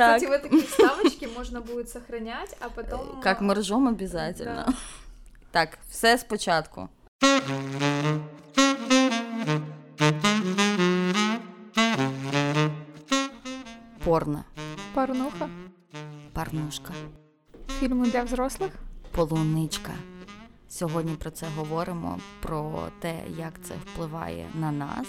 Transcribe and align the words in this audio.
Кстати, 0.00 0.24
вот 0.26 0.42
такие 0.42 0.62
вставочки 0.62 1.28
можно 1.36 1.60
будет 1.60 1.88
сохранять, 1.88 2.56
а 2.60 2.70
потом... 2.70 3.20
Как 3.20 3.40
мы 3.40 3.54
ржем 3.54 3.86
обязательно. 3.88 4.64
Да. 4.66 4.74
Так, 5.52 5.78
все 5.90 6.16
спочатку. 6.18 6.88
Порно, 14.04 14.44
Порнуха. 14.94 15.48
парнушка, 16.32 16.92
Фільми 17.78 18.08
для 18.10 18.22
взрослих. 18.22 18.72
полуничка. 19.10 19.92
Сьогодні 20.68 21.14
про 21.16 21.30
це 21.30 21.46
говоримо, 21.56 22.18
про 22.42 22.88
те, 23.00 23.20
як 23.38 23.52
це 23.62 23.74
впливає 23.74 24.48
на 24.54 24.72
нас. 24.72 25.06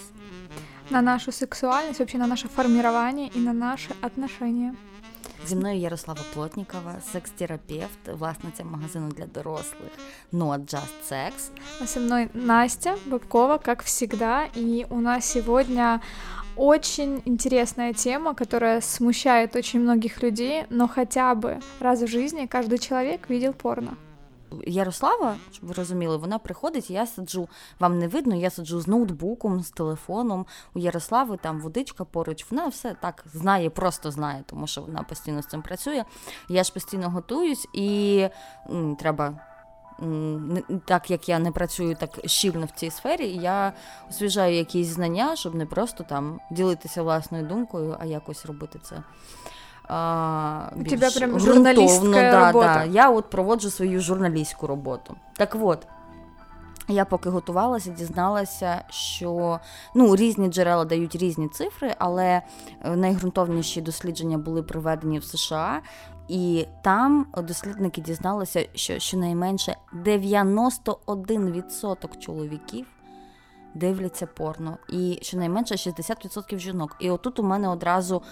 На 0.92 1.00
нашу 1.00 1.32
сексуальность, 1.32 2.00
вообще 2.00 2.18
на 2.18 2.26
наше 2.26 2.48
формирование 2.48 3.28
и 3.28 3.38
на 3.38 3.54
наши 3.54 3.94
отношения. 4.02 4.74
Зі 5.46 5.56
мною 5.56 5.78
Ярослава 5.78 6.20
Плотнікова, 6.34 6.94
секс-терапевт, 7.12 8.08
власниця 8.18 8.64
магазину 8.64 9.08
для 9.08 9.26
дорослих 9.26 9.90
Not 10.32 10.58
Just 10.58 11.10
Sex. 11.10 11.32
А 11.82 11.86
со 11.86 12.00
мной 12.00 12.28
Настя 12.34 12.96
Бабкова, 13.06 13.58
как 13.58 13.82
всегда. 13.82 14.44
И 14.56 14.86
у 14.90 15.00
нас 15.00 15.24
сегодня 15.24 16.00
очень 16.56 17.22
интересная 17.24 17.94
тема, 17.94 18.34
которая 18.34 18.80
смущает 18.80 19.56
очень 19.56 19.80
многих 19.80 20.22
людей, 20.22 20.64
но 20.70 20.88
хотя 20.88 21.34
бы 21.34 21.60
раз 21.80 22.02
в 22.02 22.06
жизни 22.06 22.46
каждый 22.46 22.78
человек 22.78 23.30
видел 23.30 23.52
порно. 23.54 23.96
Ярослава, 24.66 25.36
щоб 25.52 25.66
ви 25.66 25.74
розуміли, 25.74 26.16
вона 26.16 26.38
приходить, 26.38 26.90
я 26.90 27.06
сиджу, 27.06 27.48
вам 27.80 27.98
не 27.98 28.08
видно, 28.08 28.34
я 28.36 28.50
сиджу 28.50 28.80
з 28.80 28.88
ноутбуком, 28.88 29.62
з 29.62 29.70
телефоном. 29.70 30.46
У 30.74 30.78
Ярослави 30.78 31.36
там 31.36 31.60
водичка 31.60 32.04
поруч, 32.04 32.46
вона 32.50 32.66
все 32.66 32.96
так 33.00 33.24
знає, 33.32 33.70
просто 33.70 34.10
знає, 34.10 34.44
тому 34.46 34.66
що 34.66 34.80
вона 34.82 35.02
постійно 35.02 35.42
з 35.42 35.46
цим 35.46 35.62
працює. 35.62 36.04
Я 36.48 36.64
ж 36.64 36.72
постійно 36.72 37.10
готуюсь 37.10 37.68
і 37.74 38.28
м, 38.70 38.96
треба. 38.96 39.40
Так 40.84 41.10
як 41.10 41.28
я 41.28 41.38
не 41.38 41.52
працюю 41.52 41.96
так 41.96 42.20
щільно 42.24 42.66
в 42.66 42.70
цій 42.70 42.90
сфері, 42.90 43.28
я 43.28 43.72
освіжаю 44.10 44.54
якісь 44.56 44.86
знання, 44.86 45.36
щоб 45.36 45.54
не 45.54 45.66
просто 45.66 46.04
там 46.04 46.40
ділитися 46.50 47.02
власною 47.02 47.46
думкою, 47.46 47.96
а 48.00 48.04
якось 48.04 48.46
робити 48.46 48.78
це. 48.82 49.02
А, 49.88 50.70
У 50.76 50.84
тебе 50.84 51.10
прям 51.10 51.40
журналістська 51.40 52.12
да, 52.12 52.46
робота. 52.46 52.74
Да. 52.74 52.84
Я 52.84 53.10
от 53.10 53.30
проводжу 53.30 53.70
свою 53.70 54.00
журналістську 54.00 54.66
роботу. 54.66 55.16
Так 55.36 55.56
от, 55.60 55.86
я 56.88 57.04
поки 57.04 57.30
готувалася, 57.30 57.90
дізналася, 57.90 58.84
що 58.90 59.60
ну, 59.94 60.16
різні 60.16 60.48
джерела 60.48 60.84
дають 60.84 61.16
різні 61.16 61.48
цифри, 61.48 61.94
але 61.98 62.24
е, 62.24 62.42
найґрунтовніші 62.96 63.80
дослідження 63.80 64.38
були 64.38 64.62
проведені 64.62 65.18
в 65.18 65.24
США, 65.24 65.80
і 66.28 66.66
там 66.82 67.26
дослідники 67.36 68.00
дізналися, 68.00 68.66
що 68.74 68.98
щонайменше 68.98 69.76
91% 70.04 72.18
чоловіків 72.18 72.86
дивляться 73.74 74.26
порно, 74.26 74.78
і 74.88 75.18
щонайменше 75.22 75.74
60% 75.74 76.58
жінок. 76.58 76.96
І 77.00 77.10
отут 77.10 77.38
у 77.38 77.42
мене 77.42 77.68
одразу. 77.68 78.22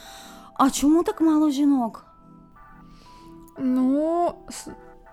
А 0.61 0.71
чому 0.71 1.03
так 1.03 1.21
мало 1.21 1.51
жінок? 1.51 2.05
Ну, 3.59 4.35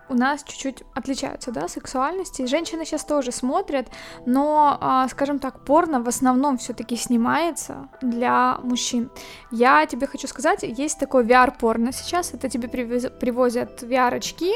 у 0.09 0.13
нас 0.13 0.43
чуть-чуть 0.43 0.83
отличаются, 0.93 1.51
да, 1.51 1.67
сексуальности. 1.67 2.41
Женщины 2.41 2.85
сейчас 2.85 3.05
тоже 3.05 3.31
смотрят, 3.31 3.87
но, 4.25 4.77
а, 4.81 5.07
скажем 5.07 5.39
так, 5.39 5.65
порно 5.65 6.01
в 6.01 6.07
основном 6.07 6.57
все-таки 6.57 6.97
снимается 6.97 7.87
для 8.01 8.57
мужчин. 8.63 9.09
Я 9.51 9.85
тебе 9.85 10.07
хочу 10.07 10.27
сказать, 10.27 10.63
есть 10.63 10.99
такой 10.99 11.23
VR-порно 11.23 11.93
сейчас, 11.93 12.33
это 12.33 12.49
тебе 12.49 12.67
привозят 13.19 13.83
VR-очки, 13.83 14.53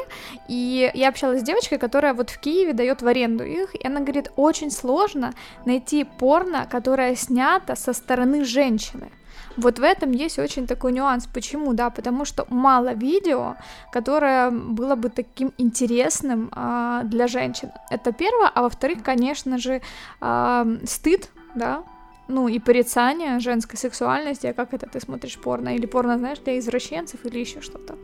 и 0.49 0.91
я 0.93 1.09
общалась 1.09 1.39
с 1.39 1.43
девочкой, 1.43 1.77
которая 1.77 2.13
вот 2.13 2.29
в 2.29 2.37
Киеве 2.39 2.73
дает 2.73 3.01
в 3.01 3.07
аренду 3.07 3.45
их, 3.45 3.75
и 3.75 3.87
она 3.87 4.01
говорит, 4.01 4.31
очень 4.35 4.71
сложно 4.71 5.33
найти 5.65 6.03
порно, 6.03 6.67
которое 6.69 7.15
снято 7.15 7.75
со 7.75 7.93
стороны 7.93 8.43
женщины. 8.43 9.09
Вот 9.56 9.78
в 9.78 9.82
этом 9.82 10.12
есть 10.12 10.38
очень 10.38 10.66
такой 10.66 10.92
нюанс. 10.92 11.26
Почему? 11.26 11.72
Да, 11.72 11.90
потому 11.90 12.24
что 12.24 12.46
мало 12.50 12.94
видео, 12.94 13.56
которое 13.92 14.50
было 14.50 14.96
бы 14.96 15.08
таким 15.08 15.52
интересным 15.58 16.48
а, 16.52 17.02
для 17.04 17.26
женщин. 17.26 17.70
Это 17.90 18.12
первое. 18.12 18.50
А 18.54 18.62
во-вторых, 18.62 19.02
конечно 19.02 19.58
же, 19.58 19.80
а, 20.20 20.66
стыд, 20.84 21.30
да, 21.54 21.82
ну 22.28 22.48
и 22.48 22.58
порицание 22.58 23.40
женской 23.40 23.78
сексуальности, 23.78 24.46
а 24.46 24.52
как 24.52 24.74
это 24.74 24.86
ты 24.86 25.00
смотришь 25.00 25.38
порно, 25.38 25.74
или 25.74 25.86
порно, 25.86 26.18
знаешь, 26.18 26.38
для 26.44 26.58
извращенцев, 26.58 27.24
или 27.24 27.40
еще 27.40 27.60
что-то. 27.60 27.94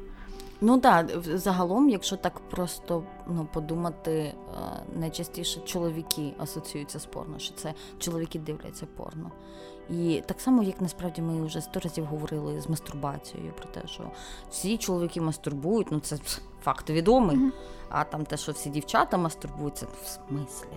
Ну 0.65 0.81
так, 0.81 1.07
да, 1.07 1.39
загалом, 1.39 1.89
якщо 1.89 2.17
так 2.17 2.41
просто 2.41 3.05
ну, 3.29 3.49
подумати, 3.53 4.13
е, 4.13 4.35
найчастіше 4.97 5.61
чоловіки 5.61 6.35
асоціюються 6.39 6.99
з 6.99 7.07
порно, 7.07 7.39
що 7.39 7.55
це 7.55 7.75
чоловіки 7.99 8.39
дивляться 8.39 8.87
порно. 8.97 9.31
І 9.91 10.23
так 10.27 10.41
само, 10.41 10.63
як 10.63 10.81
насправді 10.81 11.23
ми 11.23 11.45
вже 11.47 11.61
сто 11.61 11.81
разів 11.81 12.05
говорили 12.05 12.61
з 12.61 12.69
мастурбацією 12.69 13.53
про 13.53 13.65
те, 13.69 13.89
що 13.89 14.03
всі 14.51 14.79
чоловіки 14.79 15.21
мастурбують, 15.21 15.89
ну 15.91 16.01
це 16.01 16.17
пф, 16.17 16.39
факт 16.65 16.91
відомий. 16.91 17.37
Мгм. 17.37 17.53
А 17.89 18.05
там 18.05 18.25
те, 18.25 18.37
що 18.37 18.53
всі 18.53 18.71
дівчата 18.71 19.17
мастурбують, 19.17 19.77
це 19.77 19.87
в 19.87 20.07
смислі. 20.09 20.77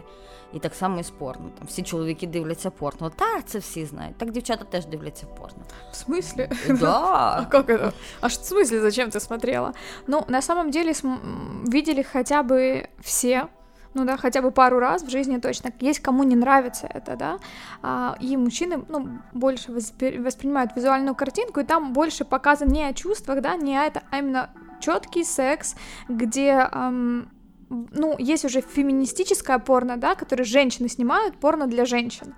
І 0.54 0.60
так 0.60 0.76
само 0.76 1.00
і 1.00 1.04
з 1.04 1.10
порно. 1.10 1.50
Там 1.58 1.68
всі 1.68 1.84
чоловіки 1.84 2.28
дивляться 2.28 2.70
порно. 2.72 3.10
Та 3.10 3.42
це 3.42 3.60
всі 3.60 3.86
знають. 3.86 4.18
Так 4.18 4.32
дівчата 4.32 4.66
теж 4.66 4.86
дивляться 4.86 5.26
порно. 5.26 5.64
В 5.92 5.96
смысле? 5.96 6.50
А 6.70 6.74
Да. 6.74 7.48
как 7.52 7.70
это? 7.70 7.92
А 8.22 8.30
что 8.30 8.44
в 8.44 8.46
смысле, 8.46 8.82
зачем 8.82 9.10
ты 9.10 9.20
смотрела? 9.20 9.74
Ну, 10.08 10.24
на 10.28 10.42
самом 10.42 10.72
деле, 10.72 10.92
см- 10.92 11.20
м, 11.24 11.64
видели 11.68 12.04
хотя 12.04 12.44
бы 12.44 12.88
все, 13.02 13.48
Ну 13.95 14.05
да, 14.05 14.17
хотя 14.17 14.43
бы 14.43 14.51
пару 14.51 14.79
раз 14.79 15.03
в 15.03 15.11
жизни 15.11 15.39
точно. 15.39 15.73
Есть 15.81 16.01
кому 16.01 16.23
не 16.23 16.37
нравится 16.37 16.89
это, 16.93 17.17
да, 17.17 17.39
а, 17.83 18.17
и 18.21 18.37
мужчины, 18.37 18.85
ну, 18.89 19.19
больше 19.33 19.73
воспри- 19.73 20.23
воспринимают 20.23 20.77
визуальную 20.77 21.15
картинку, 21.15 21.61
и 21.61 21.65
там 21.65 21.93
больше 21.93 22.25
показан 22.25 22.69
не 22.69 22.85
о 22.85 22.93
чувствах, 22.93 23.41
да, 23.41 23.57
не 23.57 23.77
о 23.77 23.85
это, 23.85 24.03
а 24.11 24.19
именно 24.19 24.51
четкий 24.81 25.25
секс, 25.25 25.75
где 26.09 26.69
ам, 26.71 27.29
ну, 27.69 28.17
есть 28.19 28.45
уже 28.45 28.61
феминистическое 28.61 29.59
порно, 29.59 29.97
да, 29.97 30.15
которое 30.15 30.45
женщины 30.45 30.89
снимают, 30.89 31.37
порно 31.37 31.67
для 31.67 31.85
женщин. 31.85 32.35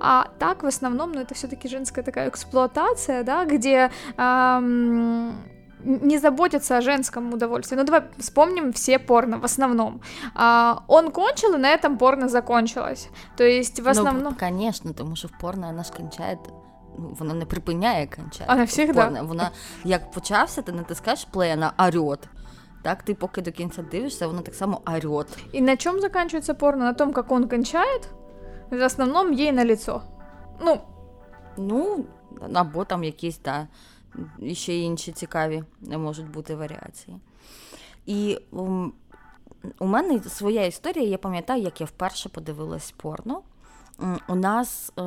А 0.00 0.28
так, 0.38 0.62
в 0.62 0.66
основном, 0.66 1.12
ну, 1.12 1.20
это 1.20 1.34
все-таки 1.34 1.68
женская 1.68 2.02
такая 2.02 2.28
эксплуатация, 2.28 3.22
да, 3.22 3.44
где 3.44 3.90
ам, 4.16 5.36
не 5.83 6.19
заботятся 6.19 6.77
о 6.77 6.81
женском 6.81 7.33
удовольствии. 7.33 7.77
Ну, 7.77 7.83
давай 7.83 8.01
вспомним 8.17 8.71
все 8.73 8.99
порно 8.99 9.39
в 9.39 9.45
основном. 9.45 10.01
А, 10.35 10.83
он 10.87 11.11
кончил, 11.11 11.53
и 11.53 11.57
на 11.57 11.73
этом 11.73 11.97
порно 11.97 12.29
закончилось. 12.29 13.09
То 13.37 13.43
есть, 13.43 13.79
в 13.79 13.87
основном... 13.87 14.35
Ну, 14.41 14.59
звісно, 14.59 14.93
тому 14.93 15.15
що 15.15 15.27
в 15.27 15.31
порно 15.41 15.67
вона 15.67 15.83
ж 15.83 15.93
кончає. 15.93 16.37
Ну, 16.97 17.15
воно 17.19 17.33
не 17.33 17.45
припиняє 17.45 18.07
кончати. 18.07 18.45
А 18.47 18.55
навсегда. 18.55 19.03
Порно, 19.03 19.25
вона 19.25 19.51
як 19.83 20.11
почався, 20.11 20.61
ти 20.61 20.71
натискаєш 20.71 21.25
плей, 21.25 21.49
вона 21.49 21.73
орет. 21.77 22.19
Так, 22.83 23.03
ти 23.03 23.13
поки 23.13 23.41
до 23.41 23.51
кінця 23.51 23.81
дивишся, 23.81 24.27
воно 24.27 24.41
так 24.41 24.55
само 24.55 24.81
орет. 24.85 25.27
И 25.55 25.61
на 25.61 25.77
чем 25.77 25.99
заканчивается 25.99 26.53
порно? 26.53 26.85
На 26.85 26.93
том, 26.93 27.13
как 27.13 27.31
он 27.31 27.49
кончает, 27.49 28.09
в 28.71 28.85
основном 28.85 29.31
ей 29.31 29.51
на 29.51 29.65
лицо. 29.65 30.01
Ну, 30.61 30.81
Ну, 31.57 32.05
або 32.53 32.85
там 32.85 33.03
якісь, 33.03 33.39
да, 33.39 33.67
і 33.92 33.92
Ще 34.52 34.76
інші 34.76 35.12
цікаві 35.12 35.64
можуть 35.80 36.30
бути 36.30 36.54
варіації. 36.56 37.18
І 38.06 38.38
у 39.78 39.86
мене 39.86 40.22
своя 40.22 40.66
історія, 40.66 41.08
я 41.08 41.18
пам'ятаю, 41.18 41.62
як 41.62 41.80
я 41.80 41.86
вперше 41.86 42.28
подивилась 42.28 42.94
порно. 42.96 43.42
У 44.28 44.34
нас, 44.34 44.92
е, 44.98 45.02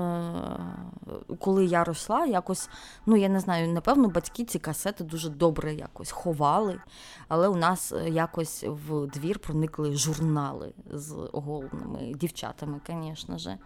коли 1.40 1.66
я 1.66 1.84
росла, 1.84 2.25
якось, 2.25 2.69
ну 3.06 3.15
я 3.15 3.30
не 3.30 3.39
знаю, 3.39 3.74
напевно, 3.74 4.07
батьки 4.07 4.45
ці 4.45 4.59
касети 4.59 5.04
дуже 5.04 5.30
добре 5.30 5.74
якось 5.74 6.12
ховали, 6.12 6.81
але 7.27 7.48
у 7.48 7.56
нас 7.56 7.92
е, 7.92 8.09
якось 8.09 8.65
в 8.68 9.07
двір 9.07 9.39
проникли 9.39 9.95
журнали 9.95 10.74
з 10.92 11.30
оголеними 11.31 12.13
дівчатами, 12.15 12.80
звісно 12.88 13.38
ж. 13.38 13.57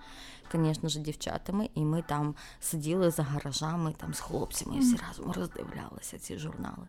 Звісно 0.53 0.89
ж, 0.89 0.99
дівчатами, 0.99 1.69
і 1.75 1.85
ми 1.85 2.01
там 2.01 2.35
сиділи 2.59 3.11
за 3.11 3.23
гаражами 3.23 3.93
там 3.97 4.13
з 4.13 4.19
хлопцями 4.19 4.75
і 4.75 4.79
всі 4.79 4.97
разом 5.07 5.31
роздивлялися 5.31 6.19
ці 6.19 6.37
журнали. 6.37 6.87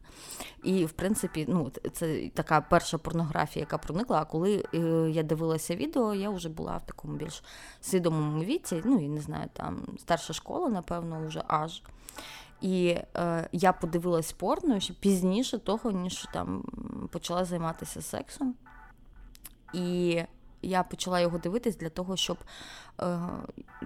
І, 0.62 0.85
в 0.85 0.93
принципі, 0.93 1.47
ну, 1.49 1.73
це 1.93 2.29
така 2.29 2.61
перша 2.61 2.99
порнографія, 2.99 3.62
яка 3.62 3.79
проникла. 3.79 4.20
А 4.20 4.25
коли 4.25 4.64
е, 4.75 4.79
я 5.11 5.23
дивилася 5.23 5.76
відео, 5.76 6.14
я 6.14 6.31
вже 6.31 6.49
була 6.49 6.76
в 6.76 6.87
такому 6.87 7.17
більш 7.17 7.43
свідомому 7.81 8.44
віці, 8.44 8.82
ну 8.85 9.05
і 9.05 9.09
не 9.09 9.20
знаю, 9.20 9.49
там 9.53 9.82
старша 9.99 10.32
школа, 10.32 10.69
напевно, 10.69 11.26
вже 11.26 11.43
аж. 11.49 11.82
І 12.61 12.99
е, 13.17 13.49
я 13.53 13.73
подивилась 13.73 14.32
порно 14.32 14.81
ще 14.81 14.94
пізніше 14.94 15.59
того, 15.59 15.91
ніж 15.91 16.29
там 16.32 16.64
почала 17.11 17.44
займатися 17.44 18.03
сексом. 18.03 18.55
І 19.75 20.23
я 20.62 20.82
почала 20.82 21.20
його 21.20 21.38
дивитись 21.38 21.76
для 21.76 21.88
того, 21.88 22.17
щоб 22.17 22.37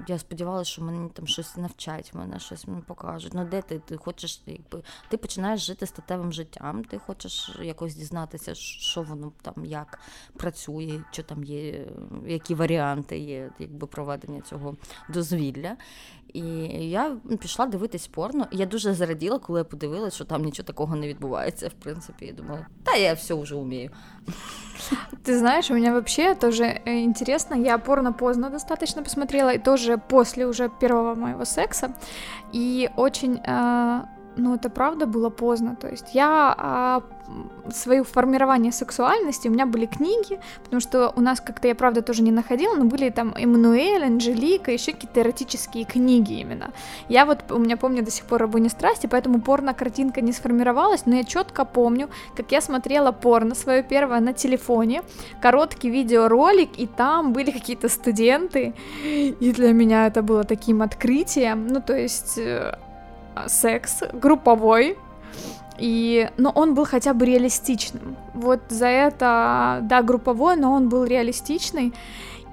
я 0.08 0.18
сподівалася, 0.18 0.70
що 0.70 0.82
мені 0.82 1.10
там 1.10 1.26
щось 1.26 1.56
навчать, 1.56 2.14
мене 2.14 2.40
щось 2.40 2.66
мені 2.66 2.82
покажуть. 2.86 3.34
Ну, 3.34 3.44
де 3.44 3.62
ти? 3.62 3.78
Ти 3.78 3.96
хочеш, 3.96 4.42
якби 4.46 4.82
ти 5.08 5.16
починаєш 5.16 5.60
жити 5.60 5.86
статевим 5.86 6.32
життям, 6.32 6.84
ти 6.84 6.98
хочеш 6.98 7.56
якось 7.62 7.94
дізнатися, 7.94 8.54
що 8.54 9.02
воно 9.02 9.32
там 9.42 9.64
як 9.64 10.00
працює, 10.36 11.00
що 11.10 11.22
там 11.22 11.44
є, 11.44 11.86
які 12.26 12.54
варіанти 12.54 13.18
є, 13.18 13.50
якби 13.58 13.86
проведення 13.86 14.40
цього 14.40 14.76
дозвілля. 15.08 15.76
І 16.32 16.42
я 16.90 17.16
пішла 17.40 17.66
дивитись 17.66 18.06
порно. 18.06 18.46
Я 18.52 18.66
дуже 18.66 18.94
зраділа, 18.94 19.38
коли 19.38 19.60
я 19.60 19.64
подивилася, 19.64 20.16
що 20.16 20.24
там 20.24 20.42
нічого 20.42 20.66
такого 20.66 20.96
не 20.96 21.08
відбувається. 21.08 21.68
В 21.68 21.72
принципі, 21.72 22.26
я 22.26 22.32
думаю, 22.32 22.66
та 22.84 22.94
я 22.94 23.14
все 23.14 23.34
вже 23.34 23.54
вмію. 23.54 23.90
Ты 25.24 25.38
знаешь, 25.38 25.70
у 25.70 25.74
меня 25.74 25.92
вообще 25.92 26.34
тоже 26.34 26.82
интересно, 26.84 27.56
я 27.56 27.78
порно 27.78 28.14
поздно 28.14 28.50
достаточно 28.50 28.95
посмотрела, 29.02 29.54
и 29.54 29.58
тоже 29.58 29.98
после 29.98 30.46
уже 30.46 30.68
первого 30.68 31.14
моего 31.14 31.44
секса, 31.44 31.92
и 32.52 32.90
очень 32.96 33.40
э, 33.44 34.02
ну, 34.36 34.54
это 34.54 34.70
правда 34.70 35.06
было 35.06 35.30
поздно. 35.30 35.76
То 35.76 35.88
есть 35.88 36.14
я 36.14 36.54
а, 36.56 37.02
свое 37.72 38.04
формирование 38.04 38.72
сексуальности, 38.72 39.48
у 39.48 39.50
меня 39.50 39.66
были 39.66 39.86
книги, 39.86 40.38
потому 40.62 40.80
что 40.80 41.12
у 41.16 41.20
нас 41.20 41.40
как-то 41.40 41.68
я, 41.68 41.74
правда, 41.74 42.02
тоже 42.02 42.22
не 42.22 42.30
находила, 42.30 42.74
но 42.74 42.84
были 42.84 43.10
там 43.10 43.34
Эммануэль, 43.36 44.04
Анжелика, 44.04 44.70
еще 44.70 44.92
какие-то 44.92 45.20
эротические 45.20 45.84
книги 45.84 46.34
именно. 46.34 46.72
Я 47.08 47.26
вот, 47.26 47.50
у 47.50 47.58
меня 47.58 47.76
помню 47.76 48.04
до 48.04 48.10
сих 48.10 48.24
пор 48.26 48.40
«Рабыня 48.40 48.70
страсти», 48.70 49.06
поэтому 49.06 49.40
порно-картинка 49.40 50.20
не 50.20 50.32
сформировалась, 50.32 51.06
но 51.06 51.16
я 51.16 51.24
четко 51.24 51.64
помню, 51.64 52.08
как 52.36 52.52
я 52.52 52.60
смотрела 52.60 53.12
порно 53.12 53.54
свое 53.54 53.82
первое 53.82 54.20
на 54.20 54.32
телефоне, 54.32 55.02
короткий 55.40 55.90
видеоролик, 55.90 56.78
и 56.78 56.86
там 56.86 57.32
были 57.32 57.50
какие-то 57.50 57.88
студенты, 57.88 58.74
и 59.04 59.52
для 59.52 59.72
меня 59.72 60.06
это 60.06 60.22
было 60.22 60.44
таким 60.44 60.82
открытием, 60.82 61.66
ну, 61.66 61.80
то 61.80 61.96
есть 61.96 62.38
э, 62.38 62.78
секс 63.46 64.02
групповой, 64.12 64.96
и, 65.78 66.30
но 66.36 66.50
он 66.50 66.74
был 66.74 66.84
хотя 66.84 67.14
бы 67.14 67.26
реалистичным. 67.26 68.16
Вот 68.34 68.60
за 68.68 68.86
это, 68.86 69.80
да, 69.82 70.02
групповой, 70.02 70.56
но 70.56 70.72
он 70.72 70.88
был 70.88 71.04
реалистичный. 71.04 71.92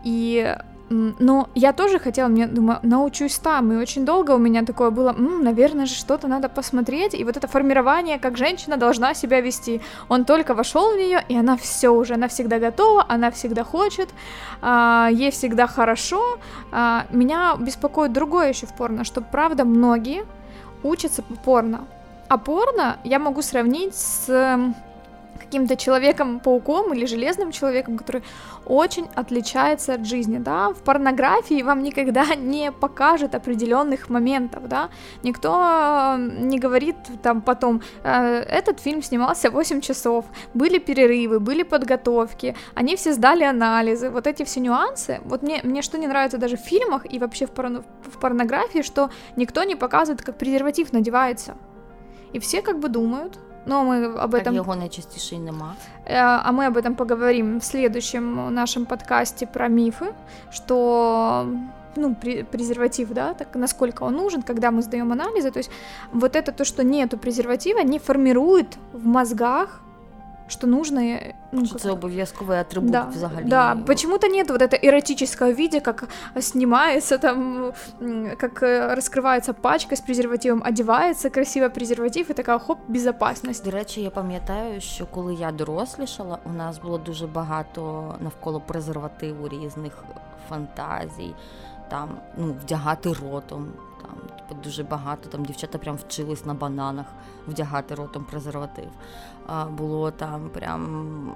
И 0.03 0.55
но 0.93 1.49
я 1.55 1.73
тоже 1.73 1.97
хотела, 1.97 2.27
мне, 2.27 2.47
думаю, 2.47 2.79
научусь 2.83 3.37
там, 3.37 3.71
и 3.71 3.77
очень 3.77 4.05
долго 4.05 4.31
у 4.31 4.37
меня 4.37 4.63
такое 4.63 4.91
было, 4.91 5.09
М, 5.09 5.43
наверное 5.43 5.85
же 5.85 5.95
что-то 5.95 6.27
надо 6.27 6.49
посмотреть, 6.49 7.13
и 7.13 7.23
вот 7.23 7.37
это 7.37 7.47
формирование, 7.47 8.19
как 8.19 8.37
женщина 8.37 8.77
должна 8.77 9.13
себя 9.13 9.41
вести. 9.41 9.81
Он 10.09 10.25
только 10.25 10.53
вошел 10.53 10.91
в 10.91 10.97
нее, 10.97 11.23
и 11.29 11.37
она 11.37 11.57
все 11.57 11.89
уже, 11.89 12.13
она 12.13 12.27
всегда 12.27 12.59
готова, 12.59 13.05
она 13.07 13.31
всегда 13.31 13.63
хочет, 13.63 14.09
а, 14.61 15.09
ей 15.11 15.31
всегда 15.31 15.67
хорошо. 15.67 16.37
А, 16.71 17.05
меня 17.11 17.55
беспокоит 17.59 18.13
другое 18.13 18.49
еще 18.49 18.67
в 18.67 18.73
порно, 18.73 19.03
что 19.03 19.21
правда 19.21 19.65
многие 19.65 20.25
учатся 20.83 21.23
порно. 21.45 21.87
А 22.33 22.37
порно 22.39 22.97
я 23.03 23.19
могу 23.19 23.43
сравнить 23.43 23.93
с 23.93 24.73
каким-то 25.37 25.75
человеком-пауком 25.75 26.91
или 26.91 27.05
железным 27.05 27.51
человеком, 27.51 27.95
который 27.95 28.23
очень 28.65 29.07
отличается 29.13 29.93
от 29.93 30.07
жизни, 30.07 30.39
да, 30.39 30.69
в 30.69 30.81
порнографии 30.81 31.61
вам 31.61 31.83
никогда 31.83 32.25
не 32.35 32.71
покажет 32.71 33.35
определенных 33.35 34.09
моментов, 34.09 34.67
да, 34.67 34.89
никто 35.21 36.15
не 36.17 36.57
говорит 36.57 36.95
там 37.21 37.41
потом, 37.43 37.81
э, 38.03 38.39
этот 38.39 38.79
фильм 38.79 39.03
снимался 39.03 39.51
8 39.51 39.81
часов, 39.81 40.25
были 40.55 40.79
перерывы, 40.79 41.39
были 41.39 41.61
подготовки, 41.61 42.55
они 42.73 42.95
все 42.95 43.13
сдали 43.13 43.43
анализы, 43.43 44.09
вот 44.09 44.25
эти 44.25 44.43
все 44.43 44.59
нюансы, 44.59 45.19
вот 45.25 45.43
мне, 45.43 45.61
мне 45.63 45.83
что 45.83 45.99
не 45.99 46.07
нравится 46.07 46.39
даже 46.39 46.57
в 46.57 46.61
фильмах 46.61 47.05
и 47.13 47.19
вообще 47.19 47.45
в, 47.45 47.51
порно, 47.51 47.83
в 48.11 48.17
порнографии, 48.19 48.81
что 48.81 49.11
никто 49.35 49.63
не 49.63 49.75
показывает, 49.75 50.23
как 50.23 50.39
презерватив 50.39 50.93
надевается, 50.93 51.53
и 52.33 52.39
все 52.39 52.61
как 52.61 52.79
бы 52.79 52.89
думают, 52.89 53.39
но 53.65 53.83
мы 53.83 54.05
об 54.05 54.33
этом... 54.33 54.43
Так 54.43 54.53
його 54.53 54.75
найчастіше 54.75 55.37
нема. 55.37 55.75
А 56.09 56.51
мы 56.51 56.67
об 56.67 56.77
этом 56.77 56.95
поговорим 56.95 57.59
в 57.59 57.63
следующем 57.63 58.53
нашем 58.53 58.85
подкасте 58.85 59.45
про 59.45 59.69
мифы, 59.69 60.13
что 60.51 61.47
ну, 61.95 62.15
презерватив, 62.51 63.13
да, 63.13 63.33
так 63.33 63.55
насколько 63.55 64.03
он 64.03 64.15
нужен, 64.15 64.41
когда 64.41 64.71
мы 64.71 64.81
сдаем 64.81 65.11
анализы, 65.11 65.51
то 65.51 65.59
есть 65.59 65.71
вот 66.13 66.35
это 66.35 66.51
то, 66.51 66.65
что 66.65 66.83
нету 66.83 67.17
презерватива, 67.17 67.83
не 67.83 67.99
формирует 67.99 68.77
в 68.93 69.05
мозгах 69.05 69.81
что 70.48 70.66
нужно... 70.66 71.00
Э, 71.00 71.34
ну, 71.52 71.66
что 71.66 71.76
это 71.76 71.92
обов'язковый 71.92 72.60
атрибут 72.60 72.90
да, 72.90 73.04
взагалі. 73.04 73.48
Да, 73.48 73.76
почему-то 73.86 74.28
нет 74.28 74.50
вот 74.50 74.62
это 74.62 74.76
эротического 74.76 75.50
вида, 75.50 75.80
как 75.80 76.08
снимается 76.40 77.18
там, 77.18 77.72
как 78.38 78.62
э, 78.62 78.94
раскрывается 78.94 79.52
пачка 79.52 79.96
с 79.96 80.00
презервативом, 80.00 80.62
одевается 80.66 81.30
красиво 81.30 81.70
презерватив, 81.70 82.30
і 82.30 82.34
така 82.34 82.58
хоп, 82.58 82.78
безопасность. 82.88 83.64
До 83.64 83.70
речі, 83.70 84.02
я 84.02 84.10
пам'ятаю, 84.10 84.80
що 84.80 85.06
коли 85.06 85.34
я 85.34 85.52
дорослішала, 85.52 86.38
у 86.44 86.52
нас 86.52 86.78
було 86.78 86.98
дуже 86.98 87.26
багато 87.26 88.14
навколо 88.20 88.60
презервативу 88.60 89.48
різних 89.48 90.04
фантазій, 90.48 91.34
там, 91.90 92.08
ну, 92.38 92.56
вдягати 92.64 93.12
ротом, 93.12 93.72
там, 94.02 94.38
типу, 94.48 94.60
дуже 94.64 94.82
багато, 94.82 95.28
там 95.28 95.44
дівчата 95.44 95.78
прям 95.78 95.96
вчились 95.96 96.46
на 96.46 96.54
бананах 96.54 97.06
вдягати 97.48 97.94
ротом 97.94 98.24
презерватив 98.24 98.88
було 99.70 100.10
там 100.10 100.50
прям 100.50 101.32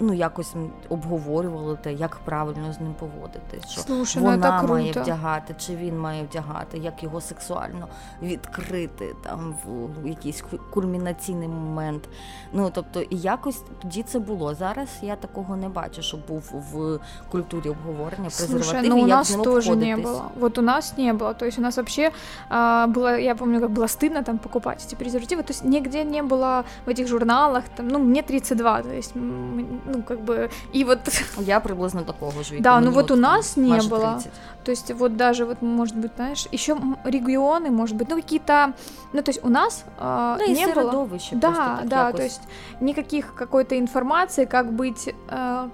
ну 0.00 0.14
якось 0.14 0.54
обговорювали 0.88 1.76
те, 1.82 1.92
як 1.92 2.16
правильно 2.16 2.72
з 2.72 2.80
ним 2.80 2.94
поводитись, 2.94 3.70
що 3.70 3.80
Слушай, 3.80 4.22
ну, 4.22 4.30
вона 4.30 4.62
ну, 4.62 4.68
має 4.68 4.92
вдягати, 4.92 5.54
чи 5.58 5.76
він 5.76 6.00
має 6.00 6.24
вдягати, 6.24 6.78
як 6.78 7.02
його 7.02 7.20
сексуально 7.20 7.88
відкрити 8.22 9.16
там 9.22 9.54
в 9.64 10.08
якийсь 10.08 10.44
кульмінаційний 10.70 11.48
момент. 11.48 12.08
Ну 12.52 12.70
тобто, 12.74 13.00
і 13.00 13.16
якось 13.16 13.62
тоді 13.82 14.02
це 14.02 14.18
було. 14.18 14.54
Зараз 14.54 14.88
я 15.02 15.16
такого 15.16 15.56
не 15.56 15.68
бачу, 15.68 16.02
що 16.02 16.16
був 16.28 16.52
в 16.72 16.98
культурі 17.30 17.68
обговорення 17.68 18.28
презервативів. 18.36 18.90
Ну, 18.90 19.02
у 19.02 19.06
нас 19.06 19.30
тоже 19.34 19.76
не 19.76 19.96
было. 19.96 20.22
Вот 20.38 20.58
у 20.58 20.62
нас 20.62 20.98
не 20.98 21.12
было. 21.12 21.34
То 21.34 21.46
есть 21.46 21.58
у 21.58 21.62
нас 21.62 21.76
вообще 21.76 22.10
а, 22.48 22.86
было, 22.86 23.18
я 23.18 23.34
помню, 23.34 23.60
как 23.60 23.70
было 23.70 23.86
стыдно 23.86 24.22
там 24.22 24.38
покупать 24.38 24.86
эти 24.86 24.94
презервативы. 24.94 25.42
То 25.42 25.52
есть 25.52 25.64
нигде 25.64 26.04
не 26.04 26.22
было 26.22 26.64
в 26.86 26.88
этих 26.88 27.08
журналах 27.08 27.37
каналах, 27.39 27.63
там, 27.75 27.87
ну, 27.87 27.99
мне 27.99 28.21
32, 28.21 28.81
то 28.83 28.93
есть, 28.93 29.11
ну, 29.15 30.03
как 30.07 30.19
бы, 30.21 30.49
и 30.73 30.83
вот... 30.83 30.99
Я 31.37 31.59
приблизно 31.59 32.03
такого 32.03 32.43
же 32.43 32.59
Да, 32.59 32.79
ну 32.79 32.91
вот 32.91 33.11
у 33.11 33.15
нас 33.15 33.57
не 33.57 33.81
было. 33.89 34.21
То 34.63 34.71
есть 34.71 34.91
вот 34.91 35.17
даже 35.17 35.45
вот, 35.45 35.61
может 35.61 35.95
быть, 35.95 36.11
знаешь, 36.15 36.47
еще 36.51 36.77
регионы, 37.05 37.71
может 37.71 37.95
быть, 37.95 38.09
ну 38.09 38.15
какие-то, 38.15 38.73
ну 39.13 39.21
то 39.21 39.31
есть 39.31 39.43
у 39.43 39.49
нас 39.49 39.85
э, 39.97 40.37
ну, 40.39 40.53
не 40.53 40.67
было. 40.67 41.07
Да, 41.31 41.79
да, 41.83 42.07
якось. 42.07 42.17
то 42.17 42.23
есть 42.23 42.41
никаких 42.81 43.33
какой-то 43.33 43.79
информации, 43.79 44.45
как 44.45 44.71
быть, 44.73 45.09
э, 45.29 45.69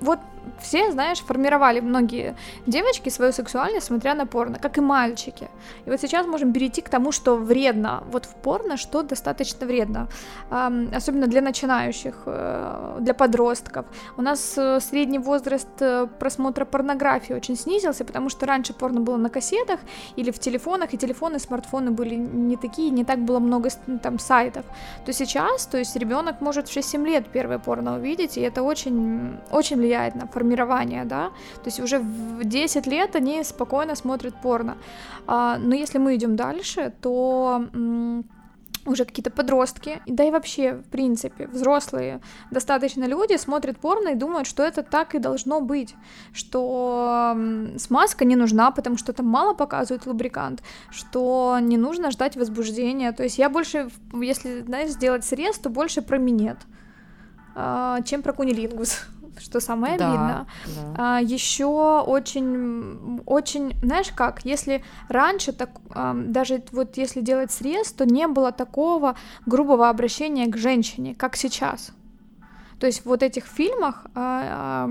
вот 0.00 0.18
все, 0.60 0.90
знаешь, 0.92 1.20
формировали 1.20 1.80
многие 1.80 2.36
девочки 2.66 3.08
свою 3.08 3.32
сексуальность, 3.32 3.86
смотря 3.86 4.14
на 4.14 4.26
порно, 4.26 4.58
как 4.58 4.78
и 4.78 4.80
мальчики. 4.80 5.48
И 5.86 5.90
вот 5.90 6.00
сейчас 6.00 6.26
можем 6.26 6.52
перейти 6.52 6.82
к 6.82 6.88
тому, 6.88 7.12
что 7.12 7.36
вредно. 7.36 8.04
Вот 8.10 8.24
в 8.24 8.34
порно 8.34 8.76
что 8.76 9.02
достаточно 9.02 9.66
вредно, 9.66 10.08
особенно 10.50 11.26
для 11.26 11.40
начинающих, 11.40 12.14
э, 12.26 12.98
для 13.00 13.14
подростков. 13.14 13.86
У 14.16 14.22
нас 14.22 14.58
э, 14.58 14.80
средний 14.80 15.18
возраст 15.18 15.68
э, 15.80 16.06
просмотра 16.18 16.64
порнографии 16.64 17.34
очень 17.34 17.56
снизился, 17.56 18.04
потому 18.04 18.28
что 18.30 18.46
раньше 18.46 18.72
порно 18.72 19.00
было 19.00 19.16
на 19.16 19.30
кассетах 19.30 19.80
или 20.16 20.30
в 20.30 20.38
телефонах, 20.38 20.94
и 20.94 20.98
телефоны, 20.98 21.38
смартфоны 21.38 21.90
были 21.90 22.14
не 22.14 22.56
такие, 22.56 22.90
не 22.90 23.04
так 23.04 23.18
было 23.18 23.38
много 23.38 23.70
там 24.02 24.18
сайтов. 24.18 24.64
То 25.04 25.12
сейчас, 25.12 25.66
то 25.66 25.78
есть 25.78 25.96
ребенок 25.96 26.40
может 26.40 26.68
в 26.68 26.76
6-7 26.76 27.06
лет 27.06 27.26
первое 27.32 27.58
порно 27.58 27.96
увидеть, 27.96 28.36
и 28.36 28.40
это 28.40 28.62
очень, 28.62 29.38
очень 29.50 29.76
влияет 29.76 30.14
на 30.14 30.26
формирования, 30.36 31.04
да, 31.04 31.30
то 31.62 31.66
есть 31.66 31.80
уже 31.80 31.98
в 31.98 32.44
10 32.44 32.86
лет 32.86 33.16
они 33.16 33.44
спокойно 33.44 33.96
смотрят 33.96 34.34
порно. 34.42 34.76
А, 35.26 35.56
но 35.58 35.74
если 35.74 35.98
мы 35.98 36.14
идем 36.14 36.36
дальше, 36.36 36.92
то 37.00 37.64
уже 38.86 39.04
какие-то 39.04 39.30
подростки, 39.30 40.00
да 40.06 40.24
и 40.24 40.30
вообще, 40.30 40.74
в 40.74 40.84
принципе, 40.90 41.46
взрослые 41.46 42.20
достаточно 42.50 43.04
люди 43.04 43.36
смотрят 43.36 43.78
порно 43.78 44.10
и 44.10 44.14
думают, 44.14 44.46
что 44.46 44.62
это 44.62 44.82
так 44.82 45.14
и 45.14 45.18
должно 45.18 45.60
быть, 45.60 45.94
что 46.32 47.36
смазка 47.78 48.24
не 48.24 48.36
нужна, 48.36 48.70
потому 48.70 48.96
что 48.96 49.12
там 49.12 49.26
мало 49.26 49.54
показывают 49.54 50.06
лубрикант, 50.06 50.62
что 50.90 51.58
не 51.60 51.76
нужно 51.76 52.10
ждать 52.10 52.36
возбуждения, 52.36 53.12
то 53.12 53.22
есть 53.22 53.38
я 53.38 53.48
больше, 53.48 53.88
если, 54.12 54.62
знаешь, 54.62 54.90
сделать 54.90 55.24
срез, 55.24 55.58
то 55.58 55.68
больше 55.68 56.02
про 56.02 56.18
минет, 56.18 56.58
а, 57.54 58.00
чем 58.02 58.22
про 58.22 58.32
кунилингус 58.32 59.06
что 59.40 59.60
самое 59.60 59.96
да, 59.98 60.08
обидно. 60.08 60.46
Да. 60.66 61.16
А, 61.16 61.20
еще 61.20 62.00
очень, 62.00 63.20
очень, 63.26 63.74
знаешь 63.82 64.10
как, 64.14 64.44
если 64.44 64.82
раньше 65.08 65.52
так, 65.52 65.70
а, 65.90 66.14
даже 66.14 66.62
вот 66.72 66.96
если 66.96 67.20
делать 67.20 67.52
срез, 67.52 67.92
то 67.92 68.04
не 68.04 68.26
было 68.26 68.52
такого 68.52 69.16
грубого 69.46 69.88
обращения 69.88 70.46
к 70.46 70.56
женщине, 70.56 71.14
как 71.14 71.36
сейчас. 71.36 71.92
То 72.81 72.87
есть 72.87 73.05
вот 73.05 73.21
этих 73.21 73.45
фильмах, 73.45 74.05
а, 74.15 74.87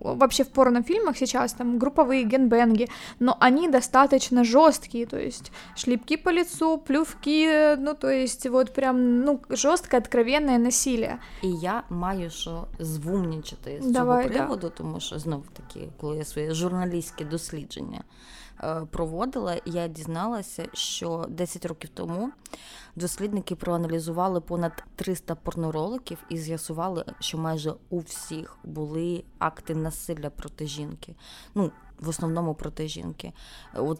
вообще 0.00 0.42
в 0.44 0.48
порнофильмах 0.48 1.18
сейчас 1.18 1.52
там 1.52 1.78
групповые 1.78 2.24
генбенги, 2.24 2.88
но 3.20 3.36
они 3.40 3.68
достаточно 3.68 4.42
жесткие, 4.42 5.06
то 5.06 5.18
есть 5.18 5.52
шлепки 5.74 6.16
по 6.16 6.30
лицу, 6.30 6.78
плювки, 6.78 7.76
ну 7.76 7.94
то 7.94 8.08
есть 8.08 8.46
вот 8.46 8.72
прям 8.72 9.20
ну 9.20 9.40
жесткое 9.50 10.00
откровенное 10.00 10.58
насилие. 10.58 11.18
І 11.42 11.48
я 11.48 11.82
маю 11.90 12.30
що 12.30 12.66
звумнічити 12.78 13.78
з 13.82 13.86
Давай, 13.86 14.24
цього 14.24 14.34
приводу, 14.34 14.68
да. 14.68 14.74
тому 14.76 15.00
що 15.00 15.18
знов 15.18 15.44
таки, 15.52 15.88
коли 16.00 16.16
я 16.16 16.24
своє 16.24 16.54
журналістське 16.54 17.24
дослідження 17.24 18.00
Е, 18.00 18.39
Проводила, 18.91 19.57
я 19.65 19.87
дізналася, 19.87 20.65
що 20.73 21.25
10 21.29 21.65
років 21.65 21.89
тому 21.93 22.31
дослідники 22.95 23.55
проаналізували 23.55 24.41
понад 24.41 24.83
300 24.95 25.35
порнороликів 25.35 26.17
і 26.29 26.37
з'ясували, 26.37 27.05
що 27.19 27.37
майже 27.37 27.73
у 27.89 27.99
всіх 27.99 28.57
були 28.63 29.23
акти 29.39 29.75
насилля 29.75 30.29
проти 30.29 30.67
жінки. 30.67 31.15
Ну, 31.55 31.71
в 32.01 32.09
основному 32.09 32.53
проти 32.53 32.87
жінки. 32.87 33.33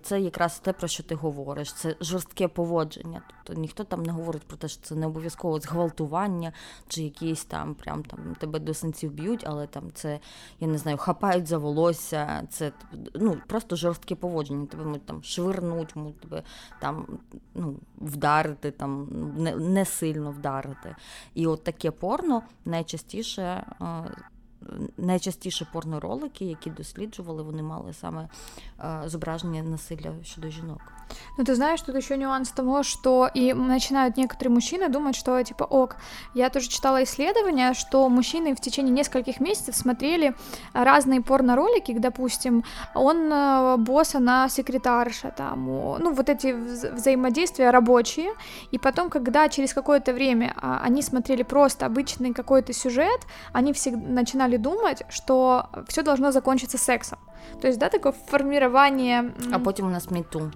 Це 0.03 0.21
якраз 0.21 0.59
те, 0.59 0.73
про 0.73 0.87
що 0.87 1.03
ти 1.03 1.15
говориш. 1.15 1.73
Це 1.73 1.95
жорстке 2.01 2.47
поводження. 2.47 3.21
Тобто 3.43 3.61
ніхто 3.61 3.83
там 3.83 4.03
не 4.03 4.11
говорить 4.11 4.43
про 4.43 4.57
те, 4.57 4.67
що 4.67 4.81
це 4.81 4.95
не 4.95 5.07
обов'язково 5.07 5.59
зґвалтування, 5.59 6.53
чи 6.87 7.03
якісь 7.03 7.45
там 7.45 7.75
прям 7.75 8.03
там 8.03 8.35
тебе 8.39 8.59
до 8.59 8.73
сенців 8.73 9.11
б'ють, 9.11 9.43
але 9.47 9.67
там 9.67 9.83
це, 9.93 10.19
я 10.59 10.67
не 10.67 10.77
знаю, 10.77 10.97
хапають 10.97 11.47
за 11.47 11.57
волосся, 11.57 12.47
це 12.49 12.71
ну, 13.13 13.37
просто 13.47 13.75
жорстке 13.75 14.15
поводження. 14.15 14.65
Тебе 14.65 14.85
можуть 14.85 15.05
там 15.05 15.23
швирнуть, 15.23 15.95
можуть 15.95 16.19
тебе 16.19 16.43
там 16.79 17.19
ну, 17.55 17.75
вдарити, 17.97 18.71
там 18.71 19.07
не, 19.37 19.55
не 19.55 19.85
сильно 19.85 20.31
вдарити. 20.31 20.95
І 21.33 21.47
от 21.47 21.63
таке 21.63 21.91
порно 21.91 22.43
найчастіше 22.65 23.65
найчастіше 24.96 25.66
порноролики, 25.72 26.44
які 26.44 26.70
досліджували, 26.70 27.42
вони 27.42 27.62
мали 27.62 27.92
саме 27.92 28.28
зображення 29.06 29.62
насилия 29.62 30.12
щодо 30.22 30.48
жінок. 30.48 30.80
Ну, 31.38 31.44
ты 31.44 31.54
знаешь, 31.54 31.82
тут 31.82 31.94
еще 31.94 32.16
нюанс 32.16 32.50
того, 32.50 32.82
что 32.82 33.30
и 33.32 33.52
начинают 33.52 34.16
некоторые 34.16 34.50
мужчины 34.50 34.88
думать, 34.88 35.14
что 35.14 35.42
типа 35.42 35.64
ок. 35.64 35.96
Я 36.34 36.48
тоже 36.48 36.68
читала 36.68 37.02
исследования, 37.02 37.74
что 37.74 38.08
мужчины 38.08 38.54
в 38.54 38.60
течение 38.60 38.92
нескольких 38.92 39.40
месяцев 39.40 39.76
смотрели 39.76 40.34
разные 40.72 41.22
порно-ролики, 41.22 41.98
допустим, 41.98 42.64
он 42.94 43.32
э, 43.32 43.76
босса 43.76 44.18
на 44.18 44.48
секретарша, 44.48 45.30
там, 45.30 45.66
ну, 45.66 46.12
вот 46.12 46.28
эти 46.28 46.48
вза- 46.48 46.94
взаимодействия 46.94 47.70
рабочие, 47.70 48.32
и 48.70 48.78
потом, 48.78 49.10
когда 49.10 49.48
через 49.48 49.74
какое-то 49.74 50.12
время 50.12 50.54
а, 50.56 50.80
они 50.82 51.02
смотрели 51.02 51.42
просто 51.42 51.86
обычный 51.86 52.32
какой-то 52.32 52.72
сюжет, 52.72 53.26
они 53.52 53.72
всегда 53.72 54.06
начинали 54.08 54.49
думать, 54.57 55.03
что 55.09 55.69
все 55.87 56.03
должно 56.03 56.31
закончиться 56.31 56.77
сексом. 56.77 57.19
То 57.61 57.67
есть, 57.67 57.79
да, 57.79 57.89
такое 57.89 58.11
формирование... 58.11 59.33
А 59.53 59.59
потом 59.59 59.87
у 59.87 59.89
нас 59.89 60.11
мету. 60.11 60.51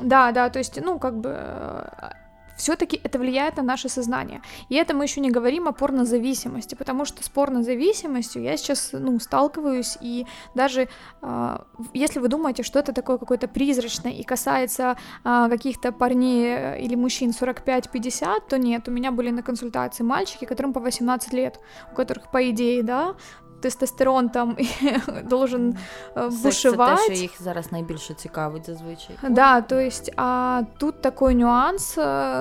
Да, 0.00 0.32
да, 0.32 0.48
то 0.48 0.58
есть, 0.58 0.80
ну, 0.80 0.98
как 0.98 1.18
бы 1.20 1.30
э, 1.34 2.10
все-таки 2.58 3.00
это 3.02 3.18
влияет 3.18 3.56
на 3.56 3.62
наше 3.62 3.88
сознание. 3.88 4.42
И 4.68 4.74
это 4.74 4.94
мы 4.94 5.04
еще 5.04 5.20
не 5.20 5.30
говорим 5.30 5.68
о 5.68 5.72
порнозависимости, 5.72 6.74
потому 6.74 7.04
что 7.04 7.22
с 7.22 7.28
порнозависимостью 7.28 8.42
я 8.42 8.56
сейчас, 8.56 8.90
ну, 8.92 9.18
сталкиваюсь, 9.20 9.96
и 10.02 10.26
даже 10.54 10.88
э, 11.22 11.58
если 11.94 12.18
вы 12.18 12.28
думаете, 12.28 12.62
что 12.62 12.80
это 12.80 12.92
такое 12.92 13.18
какое-то 13.18 13.48
призрачное 13.48 14.12
и 14.12 14.24
касается 14.24 14.96
э, 15.24 15.46
каких-то 15.48 15.92
парней 15.92 16.54
э, 16.56 16.80
или 16.80 16.96
мужчин 16.96 17.30
45-50, 17.30 18.48
то 18.48 18.58
нет, 18.58 18.88
у 18.88 18.90
меня 18.90 19.12
были 19.12 19.30
на 19.30 19.42
консультации 19.42 20.02
мальчики, 20.02 20.44
которым 20.44 20.72
по 20.72 20.80
18 20.80 21.32
лет, 21.32 21.60
у 21.92 21.94
которых, 21.94 22.30
по 22.30 22.50
идее, 22.50 22.82
да, 22.82 23.14
тестостерон 23.61 24.29
там 24.29 24.57
должен 25.23 25.77
бушевать. 26.15 26.99
Це 26.99 27.07
те, 27.07 27.13
що 27.15 27.21
їх 27.21 27.41
зараз 27.41 27.71
найбільше 27.71 28.13
цікавить 28.13 28.65
зазвичай. 28.65 29.15
Да, 29.29 29.61
то 29.61 29.75
есть, 29.75 30.11
а 30.17 30.63
тут 30.77 31.01
такой 31.01 31.35
нюанс, 31.35 31.97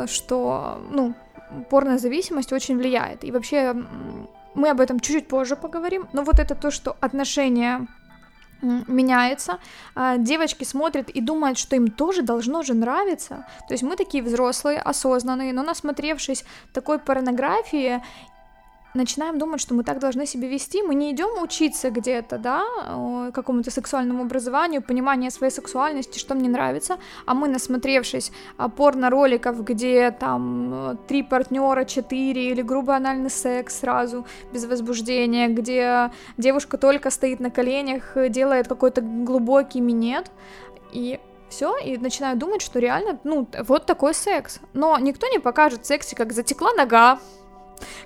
что, 0.07 0.77
ну, 0.91 1.15
порнозависимость 1.71 2.53
очень 2.53 2.79
влияет. 2.79 3.25
И 3.25 3.31
вообще 3.31 3.75
мы 4.55 4.71
об 4.71 4.81
этом 4.81 5.01
чуть-чуть 5.01 5.29
позже 5.29 5.57
поговорим, 5.57 6.07
но 6.13 6.23
вот 6.23 6.39
это 6.39 6.55
то, 6.55 6.71
что 6.71 6.97
отношения 7.01 7.87
меняется, 8.89 9.59
девочки 10.19 10.65
смотрят 10.65 11.11
и 11.11 11.21
думают, 11.21 11.59
что 11.59 11.77
им 11.77 11.89
тоже 11.89 12.23
должно 12.23 12.63
же 12.63 12.75
нравиться. 12.75 13.45
То 13.69 13.75
есть 13.75 13.83
мы 13.83 13.97
такие 13.97 14.23
взрослые, 14.25 14.79
осознанные, 14.79 15.53
но 15.53 15.63
насмотревшись 15.63 16.45
такой 16.73 16.99
порнографии 16.99 18.01
начинаем 18.98 19.38
думать, 19.38 19.62
что 19.62 19.74
мы 19.74 19.84
так 19.84 20.00
должны 20.00 20.26
себя 20.26 20.48
вести, 20.48 20.84
мы 20.84 20.96
не 20.96 21.12
идем 21.12 21.42
учиться 21.42 21.90
где-то, 21.90 22.38
да, 22.38 22.64
какому-то 23.34 23.72
сексуальному 23.72 24.24
образованию, 24.24 24.82
пониманию 24.82 25.32
своей 25.32 25.52
сексуальности, 25.52 26.20
что 26.20 26.36
мне 26.36 26.50
нравится, 26.50 26.98
а 27.26 27.34
мы, 27.34 27.48
насмотревшись 27.48 28.32
порно-роликов, 28.76 29.64
где 29.64 30.12
там 30.12 30.98
три 31.08 31.24
партнера, 31.24 31.86
четыре, 31.86 32.50
или 32.52 32.62
грубый 32.62 32.98
анальный 32.98 33.30
секс 33.30 33.80
сразу, 33.80 34.26
без 34.52 34.66
возбуждения, 34.66 35.48
где 35.48 36.12
девушка 36.38 36.78
только 36.78 37.10
стоит 37.10 37.40
на 37.40 37.52
коленях, 37.52 38.18
делает 38.30 38.68
какой-то 38.68 39.02
глубокий 39.02 39.80
минет, 39.80 40.32
и 40.92 41.20
все, 41.50 41.78
и 41.78 41.98
начинаю 41.98 42.38
думать, 42.38 42.62
что 42.62 42.80
реально, 42.80 43.20
ну, 43.24 43.48
вот 43.68 43.86
такой 43.86 44.14
секс. 44.14 44.60
Но 44.74 44.98
никто 45.00 45.28
не 45.28 45.40
покажет 45.40 45.86
сексе, 45.86 46.16
как 46.16 46.34
затекла 46.34 46.74
нога, 46.74 47.20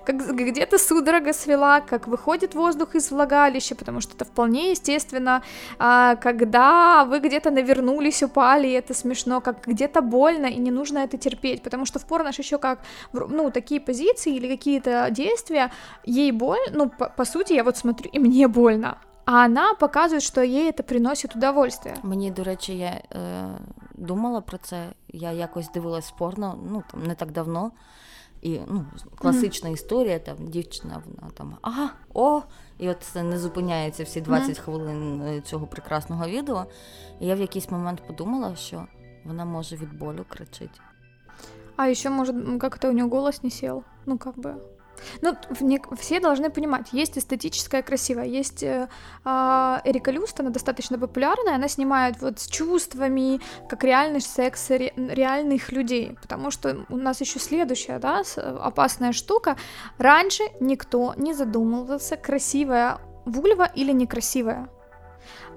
как 0.05 0.37
где-то 0.37 0.79
судорога 0.79 1.33
свела, 1.33 1.81
как 1.81 2.07
выходит 2.07 2.55
воздух 2.55 2.95
из 2.95 3.11
влагалища, 3.11 3.75
потому 3.75 4.01
что 4.01 4.15
это 4.15 4.25
вполне 4.25 4.71
естественно, 4.71 5.43
а, 5.79 6.17
когда 6.17 7.05
вы 7.05 7.21
где-то 7.21 7.51
навернулись, 7.51 8.23
упали, 8.23 8.69
и 8.69 8.73
это 8.73 8.95
смешно, 8.95 9.41
как 9.41 9.67
где-то 9.67 10.03
больно, 10.03 10.47
и 10.47 10.59
не 10.59 10.71
нужно 10.71 10.99
это 10.99 11.19
терпеть, 11.19 11.63
потому 11.63 11.87
что 11.87 11.99
в 11.99 12.07
порно 12.07 12.29
еще 12.29 12.59
как, 12.59 12.79
ну, 13.13 13.51
такие 13.51 13.81
позиции 13.81 14.37
или 14.37 14.49
какие-то 14.49 15.09
действия, 15.11 15.71
ей 16.05 16.33
боль, 16.33 16.71
ну, 16.73 16.91
по, 16.91 17.09
по 17.17 17.25
сути, 17.25 17.55
я 17.55 17.65
вот 17.65 17.77
смотрю, 17.77 18.11
и 18.15 18.19
мне 18.19 18.49
больно, 18.49 18.97
а 19.25 19.45
она 19.45 19.75
показує, 19.75 20.21
що 20.21 20.43
їй 20.43 20.73
це 20.73 20.83
приносить 20.83 21.37
удовольствие. 21.37 21.97
Мені, 22.03 22.31
до 22.31 22.45
речі, 22.45 22.79
я 22.79 22.89
е, 22.89 23.03
думала 23.95 24.41
про 24.41 24.59
це. 24.59 24.87
Я 25.09 25.33
якось 25.33 25.71
дивилась 25.71 26.11
порно, 26.11 26.59
ну 26.71 26.83
там 26.91 27.03
не 27.03 27.15
так 27.15 27.33
давно. 27.33 27.73
І 28.42 28.60
ну, 28.68 28.86
класична 29.18 29.70
mm-hmm. 29.70 29.74
історія, 29.74 30.20
там 30.20 30.36
дівчина, 30.40 31.04
вона 31.06 31.32
там 31.34 31.58
ага, 31.62 31.90
о, 32.14 32.42
і 32.80 32.90
от 32.90 32.98
це 33.04 33.24
не 33.24 33.40
зупиняється 33.40 34.04
всі 34.04 34.22
20 34.22 34.50
mm-hmm. 34.50 34.62
хвилин 34.62 35.22
е, 35.22 35.42
цього 35.42 35.68
прекрасного 35.68 36.28
відео. 36.28 36.66
І 37.20 37.28
я 37.28 37.36
в 37.36 37.40
якийсь 37.40 37.72
момент 37.72 38.08
подумала, 38.08 38.56
що 38.56 38.86
вона 39.26 39.46
може 39.46 39.76
від 39.76 39.98
болю 39.98 40.26
кричить. 40.30 40.82
А 41.76 41.94
ще 41.94 42.10
може, 42.10 42.34
як-то 42.64 42.90
у 42.90 42.92
нього 42.92 43.10
голос 43.10 43.44
не 43.44 43.50
сел. 43.50 43.84
Ну, 44.06 44.18
как 44.18 44.36
бы. 44.38 44.56
Ну, 45.22 45.36
все 45.98 46.20
должны 46.20 46.50
понимать, 46.50 46.94
есть 46.94 47.18
эстетическое 47.18 47.82
красивое, 47.82 48.26
есть 48.26 48.64
э, 48.64 48.88
а, 49.24 49.82
Эрика 49.84 50.12
Люст, 50.12 50.40
она 50.40 50.50
достаточно 50.50 50.98
популярная, 50.98 51.56
она 51.56 51.68
снимает 51.68 52.22
вот 52.22 52.40
с 52.40 52.48
чувствами, 52.48 53.40
как 53.68 53.84
реальный 53.84 54.22
секс 54.22 54.70
ре, 54.70 54.94
реальных 54.96 55.72
людей, 55.72 56.18
потому 56.22 56.52
что 56.52 56.86
у 56.90 56.98
нас 56.98 57.22
еще 57.22 57.40
следующая, 57.40 58.00
да, 58.00 58.22
опасная 58.36 59.12
штука. 59.12 59.58
Раньше 59.98 60.44
никто 60.60 61.14
не 61.18 61.34
задумывался, 61.34 62.18
красивая 62.18 63.00
вульва 63.26 63.70
или 63.76 63.92
некрасивая. 63.92 64.70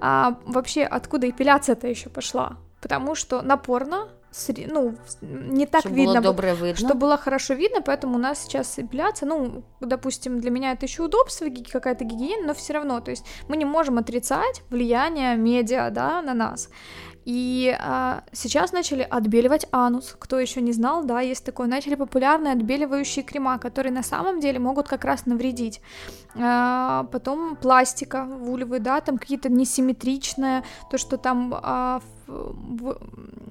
А 0.01 0.37
вообще, 0.45 0.83
откуда 0.83 1.29
эпиляция-то 1.29 1.87
еще 1.87 2.09
пошла? 2.09 2.57
Потому 2.81 3.15
что 3.15 3.41
на 3.41 3.57
порно 3.57 4.09
ну, 4.67 4.95
не 5.21 5.65
так 5.65 5.81
чтобы 5.81 5.95
видно, 5.95 6.13
было 6.13 6.23
доброе 6.23 6.53
видно. 6.55 6.75
что 6.75 6.93
было 6.95 7.17
хорошо 7.17 7.53
видно, 7.53 7.81
поэтому 7.81 8.15
у 8.15 8.19
нас 8.19 8.43
сейчас 8.43 8.77
эпиляция, 8.79 9.27
ну, 9.27 9.63
допустим, 9.79 10.39
для 10.39 10.51
меня 10.51 10.71
это 10.71 10.85
еще 10.85 11.03
удобство, 11.03 11.47
какая-то 11.71 12.03
гигиена, 12.03 12.47
но 12.47 12.53
все 12.53 12.73
равно, 12.73 12.99
то 12.99 13.11
есть 13.11 13.25
мы 13.47 13.57
не 13.57 13.65
можем 13.65 13.97
отрицать 13.97 14.63
влияние 14.69 15.35
медиа, 15.35 15.89
да, 15.89 16.21
на 16.21 16.33
нас. 16.33 16.69
И 17.25 17.75
а, 17.79 18.23
сейчас 18.31 18.71
начали 18.71 19.01
отбеливать 19.01 19.65
анус. 19.71 20.15
Кто 20.19 20.39
еще 20.39 20.61
не 20.61 20.71
знал, 20.71 21.03
да, 21.03 21.21
есть 21.21 21.43
такое. 21.43 21.65
Начали 21.65 21.95
популярные 21.95 22.53
отбеливающие 22.53 23.25
крема, 23.25 23.57
которые 23.57 23.91
на 23.91 24.03
самом 24.03 24.39
деле 24.39 24.59
могут 24.59 24.87
как 24.87 25.03
раз 25.05 25.25
навредить. 25.25 25.81
А, 26.35 27.05
потом 27.11 27.55
пластика 27.55 28.25
вульвы, 28.25 28.79
да, 28.79 29.01
там 29.01 29.17
какие-то 29.17 29.49
несимметричные, 29.49 30.63
то, 30.91 30.99
что 30.99 31.17
там 31.17 31.51
а, 31.55 32.01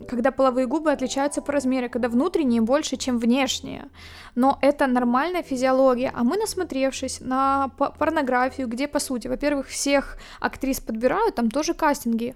когда 0.08 0.30
половые 0.30 0.66
губы 0.66 0.92
отличаются 0.92 1.42
по 1.42 1.52
размеру, 1.52 1.88
когда 1.88 2.08
внутренние 2.08 2.60
больше, 2.60 2.96
чем 2.96 3.18
внешние. 3.18 3.88
Но 4.34 4.58
это 4.60 4.86
нормальная 4.86 5.42
физиология. 5.42 6.12
А 6.14 6.24
мы, 6.24 6.36
насмотревшись 6.36 7.20
на 7.20 7.68
порнографию, 7.98 8.68
где, 8.68 8.88
по 8.88 8.98
сути, 8.98 9.28
во-первых, 9.28 9.68
всех 9.68 10.18
актрис 10.40 10.80
подбирают, 10.80 11.34
там 11.34 11.50
тоже 11.50 11.74
кастинги 11.74 12.34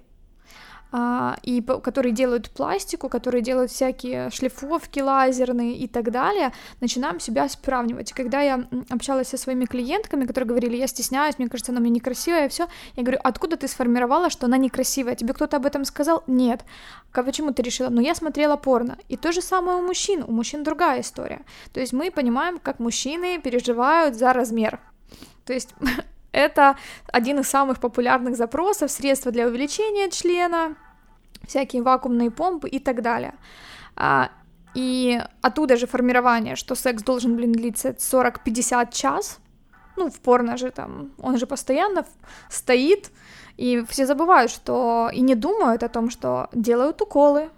и 0.91 1.63
которые 1.83 2.13
делают 2.13 2.49
пластику, 2.49 3.09
которые 3.09 3.41
делают 3.41 3.71
всякие 3.71 4.29
шлифовки 4.31 4.99
лазерные 4.99 5.77
и 5.77 5.87
так 5.87 6.11
далее, 6.11 6.51
начинаем 6.81 7.19
себя 7.19 7.47
сравнивать. 7.47 8.11
Когда 8.13 8.41
я 8.41 8.65
общалась 8.89 9.27
со 9.27 9.37
своими 9.37 9.65
клиентками, 9.65 10.25
которые 10.25 10.47
говорили, 10.47 10.77
я 10.77 10.87
стесняюсь, 10.87 11.37
мне 11.37 11.47
кажется, 11.47 11.71
она 11.71 11.81
мне 11.81 11.91
некрасивая, 11.91 12.45
и 12.45 12.49
все, 12.49 12.67
я 12.95 13.03
говорю, 13.03 13.19
откуда 13.23 13.55
ты 13.55 13.67
сформировала, 13.67 14.29
что 14.29 14.47
она 14.47 14.57
некрасивая? 14.57 15.15
Тебе 15.15 15.33
кто-то 15.33 15.57
об 15.57 15.65
этом 15.65 15.85
сказал? 15.85 16.23
Нет. 16.27 16.65
Почему 17.11 17.53
ты 17.53 17.61
решила? 17.61 17.89
Ну, 17.89 18.01
я 18.01 18.15
смотрела 18.15 18.55
порно. 18.55 18.97
И 19.09 19.17
то 19.17 19.31
же 19.31 19.41
самое 19.41 19.77
у 19.77 19.81
мужчин. 19.81 20.23
У 20.27 20.31
мужчин 20.31 20.63
другая 20.63 21.01
история. 21.01 21.41
То 21.73 21.79
есть 21.79 21.93
мы 21.93 22.11
понимаем, 22.11 22.59
как 22.59 22.79
мужчины 22.79 23.39
переживают 23.39 24.15
за 24.15 24.33
размер. 24.33 24.79
То 25.45 25.53
есть 25.53 25.75
Это 26.31 26.77
один 27.07 27.39
из 27.39 27.49
самых 27.49 27.79
популярных 27.79 28.35
запросов, 28.35 28.91
средства 28.91 29.31
для 29.31 29.47
увеличения 29.47 30.09
члена, 30.09 30.75
всякие 31.47 31.81
вакуумные 31.81 32.31
помпы 32.31 32.69
и 32.69 32.79
так 32.79 33.01
далее. 33.01 33.33
А, 33.95 34.29
и 34.75 35.21
оттуда 35.41 35.77
же 35.77 35.87
формирование, 35.87 36.55
что 36.55 36.75
секс 36.75 37.03
должен, 37.03 37.35
блин, 37.35 37.51
длиться 37.51 37.89
40-50 37.89 38.93
час. 38.93 39.39
Ну, 39.95 40.09
в 40.09 40.19
порно 40.19 40.55
же 40.55 40.71
там, 40.71 41.11
он 41.21 41.37
же 41.37 41.45
постоянно 41.45 42.05
стоит, 42.49 43.11
и 43.57 43.83
все 43.89 44.05
забывают, 44.05 44.51
что 44.51 45.09
и 45.11 45.19
не 45.21 45.35
думают 45.35 45.83
о 45.83 45.89
том, 45.89 46.09
что 46.09 46.47
делают 46.53 47.01
уколы, 47.01 47.49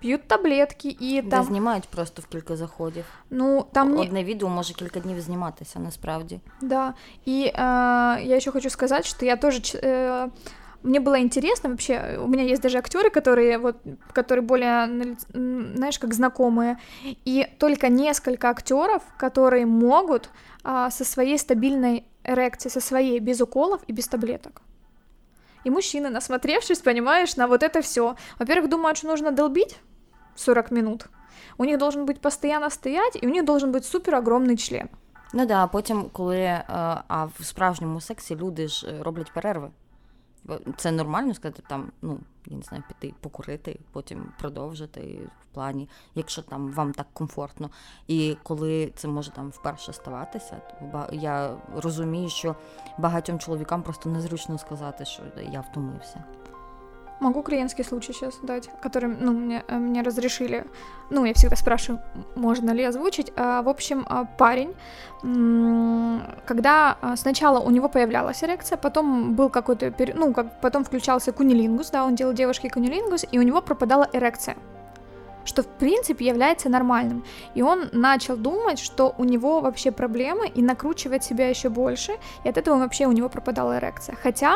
п'ють 0.00 0.28
таблетки 0.28 0.96
і 1.00 1.22
там... 1.22 1.40
Де 1.40 1.46
знімають 1.46 1.88
просто 1.88 2.22
в 2.22 2.26
кілька 2.26 2.56
заходів. 2.56 3.04
Ну, 3.30 3.66
там 3.72 3.98
Одне 3.98 4.12
не... 4.12 4.24
відео 4.24 4.48
може 4.48 4.74
кілька 4.74 5.00
днів 5.00 5.20
зніматися, 5.20 5.78
насправді. 5.78 6.40
Да, 6.60 6.94
и 7.28 7.52
э, 7.54 8.24
я 8.24 8.36
еще 8.36 8.50
хочу 8.50 8.70
сказать, 8.70 9.06
что 9.06 9.26
я 9.26 9.36
тоже... 9.36 9.60
Э, 9.74 10.28
мне 10.82 11.00
было 11.00 11.20
интересно 11.20 11.70
вообще, 11.70 12.18
у 12.22 12.28
меня 12.28 12.44
есть 12.44 12.62
даже 12.62 12.78
актеры, 12.78 13.10
которые 13.10 13.58
вот, 13.58 13.76
которые 14.12 14.42
более, 14.42 15.16
знаешь, 15.32 15.98
как 15.98 16.14
знакомые, 16.14 16.78
и 17.24 17.46
только 17.58 17.88
несколько 17.88 18.48
актеров, 18.48 19.02
которые 19.18 19.66
могут 19.66 20.30
а, 20.62 20.90
со 20.90 21.04
своей 21.04 21.38
стабильной 21.38 22.04
эрекцией, 22.24 22.72
со 22.72 22.80
своей 22.80 23.18
без 23.18 23.40
уколов 23.40 23.80
и 23.88 23.92
без 23.92 24.06
таблеток. 24.06 24.62
И 25.64 25.70
мужчины, 25.70 26.10
насмотревшись, 26.10 26.78
понимаешь, 26.78 27.36
на 27.36 27.48
вот 27.48 27.64
это 27.64 27.82
все, 27.82 28.14
во-первых, 28.38 28.70
думают, 28.70 28.98
что 28.98 29.08
нужно 29.08 29.32
долбить, 29.32 29.76
40 30.41 30.71
минут. 30.71 31.05
У 31.57 31.65
них 31.65 31.77
должен 31.77 32.05
быть 32.05 32.19
постоянно 32.19 32.69
стоять, 32.69 33.19
і 33.21 33.27
у 33.27 33.29
них 33.29 33.45
должен 33.45 33.71
бути 33.71 33.85
супер 33.85 34.15
огромний 34.15 34.57
член. 34.57 34.89
Ну 35.33 35.45
да, 35.45 35.63
а 35.63 35.67
потім, 35.67 36.09
коли 36.11 36.37
е, 36.37 36.63
а 37.07 37.25
в 37.39 37.43
справжньому 37.43 38.01
сексі 38.01 38.35
люди 38.35 38.67
ж 38.67 38.87
е, 38.87 39.03
роблять 39.03 39.33
перерви. 39.33 39.69
Це 40.77 40.91
нормально 40.91 41.33
сказати, 41.33 41.63
там, 41.69 41.91
ну, 42.01 42.19
я 42.45 42.57
не 42.57 42.63
знаю, 42.63 42.83
піти 42.87 43.13
покурити, 43.21 43.79
потім 43.91 44.31
продовжити 44.39 45.19
в 45.41 45.53
плані, 45.53 45.89
якщо 46.15 46.41
там 46.41 46.71
вам 46.71 46.93
так 46.93 47.07
комфортно. 47.13 47.69
І 48.07 48.37
коли 48.43 48.91
це 48.95 49.07
може 49.07 49.31
там 49.31 49.49
вперше 49.49 49.93
ставатися, 49.93 50.57
то 50.57 51.09
я 51.11 51.57
розумію, 51.75 52.29
що 52.29 52.55
багатьом 52.97 53.39
чоловікам 53.39 53.83
просто 53.83 54.09
незручно 54.09 54.57
сказати, 54.57 55.05
що 55.05 55.23
я 55.51 55.61
втомився. 55.61 56.23
Могу 57.21 57.43
клиентский 57.43 57.83
случай 57.83 58.13
сейчас 58.13 58.39
дать, 58.41 58.69
который, 58.81 59.15
ну, 59.19 59.31
мне, 59.31 59.63
э, 59.67 59.77
мне 59.77 60.01
разрешили. 60.01 60.65
Ну, 61.11 61.23
я 61.23 61.33
всегда 61.35 61.55
спрашиваю, 61.55 62.01
можно 62.35 62.71
ли 62.71 62.83
озвучить. 62.83 63.31
А, 63.35 63.61
в 63.61 63.69
общем, 63.69 64.07
а, 64.09 64.25
парень, 64.25 64.73
когда 66.47 66.97
а, 66.99 67.15
сначала 67.15 67.59
у 67.59 67.69
него 67.69 67.89
появлялась 67.89 68.43
эрекция, 68.43 68.75
потом 68.75 69.35
был 69.35 69.49
какой-то, 69.49 69.93
ну, 70.15 70.33
как 70.33 70.59
потом 70.61 70.83
включался 70.83 71.31
кунилингус, 71.31 71.91
да, 71.91 72.05
он 72.05 72.15
делал 72.15 72.33
девушке 72.33 72.71
кунилингус, 72.71 73.25
и 73.31 73.37
у 73.37 73.43
него 73.43 73.61
пропадала 73.61 74.09
эрекция 74.13 74.55
что 75.43 75.63
в 75.63 75.67
принципе 75.67 76.25
является 76.25 76.69
нормальным. 76.69 77.23
И 77.55 77.63
он 77.63 77.89
начал 77.91 78.37
думать, 78.37 78.79
что 78.79 79.15
у 79.17 79.23
него 79.23 79.59
вообще 79.61 79.91
проблемы, 79.91 80.47
и 80.47 80.61
накручивать 80.61 81.23
себя 81.23 81.49
еще 81.49 81.69
больше, 81.69 82.13
и 82.43 82.49
от 82.49 82.57
этого 82.57 82.77
вообще 82.77 83.07
у 83.07 83.11
него 83.11 83.27
пропадала 83.27 83.79
эрекция. 83.79 84.15
Хотя 84.21 84.55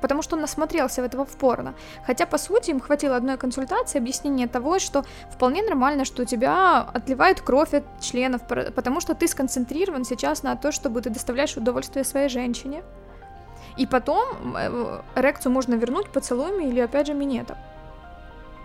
потому 0.00 0.22
что 0.22 0.36
он 0.36 0.42
насмотрелся 0.42 1.02
в 1.02 1.04
этого 1.04 1.24
в 1.24 1.36
порно. 1.36 1.74
Хотя, 2.06 2.26
по 2.26 2.38
сути, 2.38 2.70
им 2.70 2.80
хватило 2.80 3.16
одной 3.16 3.36
консультации, 3.36 3.98
объяснения 3.98 4.46
того, 4.46 4.78
что 4.78 5.04
вполне 5.30 5.62
нормально, 5.62 6.04
что 6.04 6.22
у 6.22 6.26
тебя 6.26 6.82
отливает 6.94 7.40
кровь 7.40 7.74
от 7.74 7.84
членов, 8.00 8.42
потому 8.74 9.00
что 9.00 9.14
ты 9.14 9.28
сконцентрирован 9.28 10.04
сейчас 10.04 10.42
на 10.42 10.56
то, 10.56 10.70
чтобы 10.72 11.00
ты 11.00 11.10
доставляешь 11.10 11.56
удовольствие 11.56 12.04
своей 12.04 12.28
женщине. 12.28 12.82
И 13.80 13.86
потом 13.86 14.56
э, 14.56 15.00
эрекцию 15.16 15.52
можно 15.52 15.74
вернуть 15.74 16.08
поцелуями 16.08 16.64
или, 16.64 16.80
опять 16.80 17.06
же, 17.06 17.14
минетом. 17.14 17.56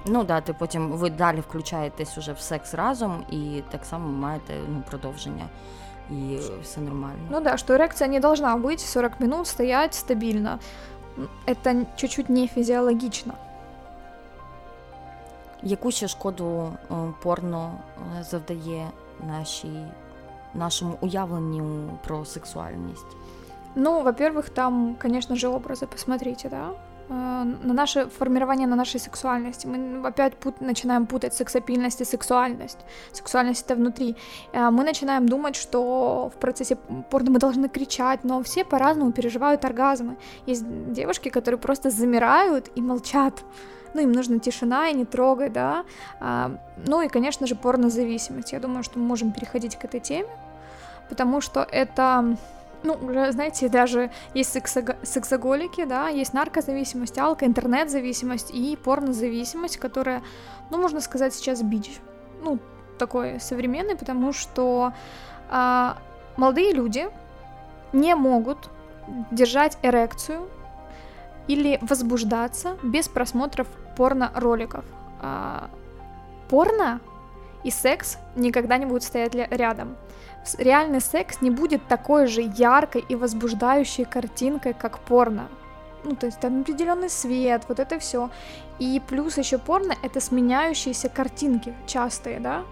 Ну 0.05 0.23
да, 0.23 0.41
ти 0.41 0.53
потім 0.53 0.91
ви 0.91 1.09
далі 1.09 1.39
включаєтесь 1.39 2.17
уже 2.17 2.33
в 2.33 2.39
секс 2.39 2.73
разом 2.73 3.23
і 3.29 3.63
так 3.71 3.85
само 3.85 4.07
маєте 4.07 4.53
ну, 4.69 4.83
продовження. 4.89 5.45
І 6.09 6.37
все 6.63 6.81
нормально. 6.81 7.27
Ну 7.29 7.41
да, 7.41 7.57
что 7.57 7.73
эрекция 7.73 8.07
не 8.07 8.19
должна 8.19 8.57
быть 8.57 8.79
40 8.79 9.19
минут 9.19 9.47
стоять 9.47 9.93
стабильно. 9.93 10.59
это 11.45 11.85
чуть-чуть 11.95 12.29
не 12.29 12.47
фізіологічно. 12.47 13.33
Яку 15.63 15.91
ще 15.91 16.07
шкоду 16.07 16.73
порно 17.23 17.71
завдає 18.21 18.87
нашій, 19.27 19.85
нашему 20.53 20.97
уявленню 21.01 21.89
про 22.07 22.25
сексуальность? 22.25 23.15
Ну, 23.75 24.01
во-первых, 24.03 24.49
там, 24.49 24.95
конечно 25.01 25.35
же, 25.35 25.47
образы, 25.47 25.87
посмотрите, 25.87 26.49
да? 26.49 26.69
Э, 27.08 27.44
на 27.44 27.74
наше 27.74 28.08
формирование 28.08 28.66
на 28.66 28.76
нашей 28.76 28.98
сексуальности. 29.00 29.66
Мы 29.66 30.06
опять 30.06 30.34
пут, 30.36 30.60
начинаем 30.60 31.06
путать 31.06 31.34
сексапильность 31.34 32.00
и 32.00 32.04
сексуальность. 32.04 32.78
Сексуальность 33.12 33.64
это 33.64 33.76
внутри. 33.76 34.16
Э, 34.52 34.70
мы 34.70 34.84
начинаем 34.84 35.28
думать, 35.28 35.56
что 35.56 36.30
в 36.34 36.38
процессе 36.40 36.76
порно 37.10 37.30
мы 37.30 37.38
должны 37.38 37.68
кричать, 37.68 38.24
но 38.24 38.42
все 38.42 38.64
по-разному 38.64 39.12
переживают 39.12 39.64
оргазмы. 39.64 40.16
Есть 40.46 40.64
девушки, 40.92 41.28
которые 41.28 41.60
просто 41.60 41.90
замирают 41.90 42.70
и 42.74 42.82
молчат. 42.82 43.44
Ну, 43.94 44.02
им 44.02 44.12
нужна 44.12 44.38
тишина 44.38 44.88
и 44.88 44.94
не 44.94 45.04
трогай, 45.04 45.48
да. 45.48 45.84
А, 46.20 46.50
ну 46.86 47.02
и, 47.02 47.08
конечно 47.08 47.46
же, 47.46 47.54
порнозависимость. 47.54 48.52
Я 48.52 48.60
думаю, 48.60 48.82
что 48.82 48.98
мы 48.98 49.06
можем 49.06 49.32
переходить 49.32 49.76
к 49.76 49.84
этой 49.84 50.00
теме, 50.00 50.28
потому 51.08 51.40
что 51.40 51.66
это 51.72 52.36
ну, 52.86 52.94
уже, 52.94 53.32
знаете, 53.32 53.68
даже 53.68 54.10
есть 54.34 54.52
сексого- 54.52 54.96
сексоголики, 55.02 55.84
да, 55.84 56.08
есть 56.08 56.32
наркозависимость, 56.32 57.18
алко, 57.18 57.44
интернет-зависимость 57.44 58.50
и 58.52 58.76
порнозависимость, 58.76 59.76
которая, 59.76 60.22
ну, 60.70 60.78
можно 60.78 61.00
сказать, 61.00 61.34
сейчас 61.34 61.62
бич, 61.62 62.00
ну, 62.42 62.58
такой 62.98 63.40
современный, 63.40 63.96
потому 63.96 64.32
что 64.32 64.92
а, 65.50 65.98
молодые 66.36 66.72
люди 66.72 67.08
не 67.92 68.14
могут 68.14 68.70
держать 69.30 69.78
эрекцию 69.82 70.48
или 71.46 71.78
возбуждаться 71.82 72.76
без 72.82 73.08
просмотров 73.08 73.66
порно-роликов. 73.96 74.84
А, 75.20 75.70
порно 76.48 77.00
и 77.64 77.70
секс 77.70 78.18
никогда 78.36 78.78
не 78.78 78.86
будут 78.86 79.02
стоять 79.02 79.34
рядом 79.34 79.96
реальный 80.58 81.00
секс 81.00 81.40
не 81.40 81.50
будет 81.50 81.86
такой 81.88 82.26
же 82.26 82.42
яркой 82.42 83.04
и 83.08 83.14
возбуждающей 83.16 84.04
картинкой, 84.04 84.74
как 84.74 84.98
порно. 84.98 85.48
Ну, 86.04 86.14
то 86.14 86.26
есть 86.26 86.38
там 86.38 86.60
определенный 86.60 87.10
свет, 87.10 87.62
вот 87.68 87.80
это 87.80 87.98
все. 87.98 88.30
И 88.78 89.02
плюс 89.08 89.38
еще 89.38 89.58
порно 89.58 89.94
это 90.02 90.20
сменяющиеся 90.20 91.08
картинки 91.08 91.74
частые, 91.86 92.40
да. 92.40 92.62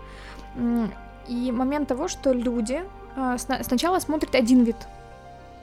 И 1.26 1.52
момент 1.52 1.88
того, 1.88 2.06
что 2.06 2.32
люди 2.32 2.82
э, 3.16 3.36
сначала 3.38 3.98
смотрят 3.98 4.34
один 4.34 4.62
вид, 4.62 4.76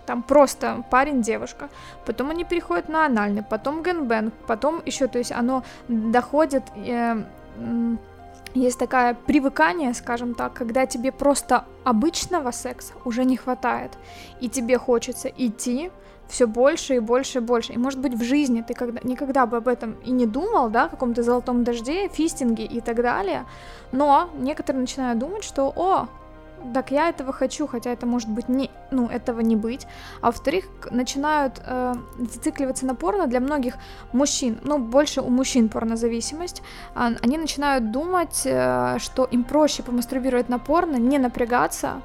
там 0.06 0.24
просто 0.24 0.84
парень, 0.90 1.22
девушка, 1.22 1.70
потом 2.06 2.32
они 2.32 2.44
переходят 2.44 2.90
на 2.90 3.06
анальный, 3.06 3.44
потом 3.44 3.84
генбэнг, 3.84 4.34
потом 4.48 4.82
еще, 4.86 5.08
то 5.08 5.20
есть 5.20 5.32
оно 5.32 5.64
доходит 5.88 6.64
э, 6.76 7.24
есть 8.54 8.80
такое 8.80 9.14
привыкание, 9.14 9.94
скажем 9.94 10.36
так, 10.36 10.54
когда 10.54 10.86
тебе 10.86 11.12
просто 11.12 11.66
обычного 11.84 12.52
секса 12.52 12.94
уже 13.06 13.26
не 13.26 13.38
хватает, 13.38 13.92
и 14.40 14.50
тебе 14.50 14.78
хочется 14.78 15.30
идти 15.30 15.92
все 16.28 16.48
больше 16.48 16.96
и 16.96 17.00
больше 17.00 17.40
и 17.40 17.42
больше. 17.42 17.74
И 17.74 17.78
может 17.78 18.00
быть 18.00 18.14
в 18.14 18.24
жизни 18.24 18.62
ты 18.62 18.74
когда, 18.74 19.02
никогда 19.04 19.46
бы 19.46 19.58
об 19.58 19.68
этом 19.68 19.96
и 20.06 20.12
не 20.12 20.26
думал, 20.26 20.70
да, 20.70 20.88
каком-то 20.88 21.24
золотом 21.24 21.64
дожде, 21.64 22.08
фистинге 22.08 22.66
и 22.66 22.82
так 22.82 22.96
далее, 22.96 23.46
но 23.92 24.30
некоторые 24.38 24.82
начинают 24.82 25.20
думать, 25.20 25.44
что, 25.44 25.72
о, 25.76 26.08
так 26.75 26.91
я 26.91 27.09
этого 27.09 27.33
хочу, 27.33 27.67
хотя 27.67 27.91
это 27.91 28.07
может 28.07 28.29
быть 28.29 28.49
не, 28.49 28.71
ну, 28.91 29.09
этого 29.09 29.41
не 29.41 29.57
быть. 29.57 29.87
А 30.21 30.27
во-вторых, 30.27 30.65
начинают 30.91 31.61
э, 31.67 31.95
зацикливаться 32.19 32.87
на 32.87 32.95
порно 32.95 33.27
для 33.27 33.41
многих 33.41 33.75
мужчин, 34.13 34.59
ну, 34.65 34.79
больше 34.79 35.21
у 35.21 35.31
мужчин 35.31 35.69
порнозависимость, 35.69 36.63
э, 36.95 37.17
они 37.23 37.39
начинают 37.39 37.91
думать, 37.91 38.43
э, 38.45 38.99
что 38.99 39.25
им 39.25 39.45
проще 39.45 39.83
помастурбировать 39.83 40.49
на 40.49 40.59
порно, 40.59 40.97
не 40.97 41.19
напрягаться, 41.19 42.03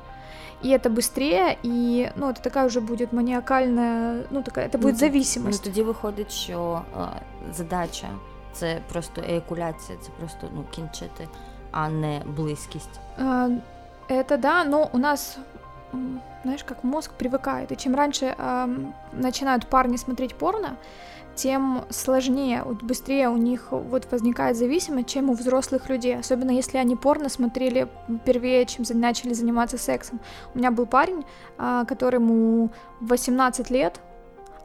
и 0.64 0.70
это 0.70 0.90
быстрее, 0.90 1.58
и 1.64 2.12
ну, 2.16 2.30
это 2.30 2.42
такая 2.42 2.66
уже 2.66 2.82
будет 2.82 3.14
маніакальна, 3.14 4.16
ну 4.32 4.42
така, 4.42 4.70
це 4.70 4.78
буде 4.78 4.96
зависимость. 4.96 5.62
Ну 5.66 5.72
тоді 5.72 5.84
виходить, 5.84 6.32
що 6.32 6.82
е, 6.98 7.08
задача 7.54 8.08
це 8.54 8.80
просто 8.92 9.22
еякуляція, 9.30 9.98
це 10.02 10.10
просто 10.20 10.48
ну, 10.56 10.64
кінчити, 10.72 11.28
а 11.72 11.90
не 11.90 12.22
близькість. 12.26 13.00
это 14.09 14.39
да, 14.39 14.65
но 14.65 14.89
у 14.93 14.99
нас 14.99 15.39
знаешь, 16.45 16.65
как 16.65 16.85
мозг 16.85 17.13
привыкает. 17.13 17.73
И 17.73 17.77
чем 17.77 17.95
раньше 17.95 18.35
э, 18.37 18.67
начинают 19.13 19.67
парни 19.67 19.97
смотреть 19.97 20.35
порно, 20.35 20.77
тем 21.35 21.85
сложнее, 21.91 22.65
быстрее 22.83 23.29
у 23.29 23.37
них 23.37 23.69
вот 23.71 24.11
возникает 24.11 24.57
зависимость, 24.57 25.09
чем 25.09 25.29
у 25.29 25.35
взрослых 25.35 25.91
людей, 25.91 26.19
особенно 26.19 26.51
если 26.51 26.79
они 26.79 26.97
порно 26.97 27.29
смотрели 27.29 27.89
первее, 28.25 28.65
чем 28.65 28.85
начали 28.99 29.35
заниматься 29.35 29.77
сексом. 29.77 30.19
У 30.55 30.59
меня 30.59 30.71
был 30.71 30.87
парень, 30.87 31.25
а, 31.59 31.85
которому 31.85 32.71
18 33.01 33.71
лет, 33.71 34.01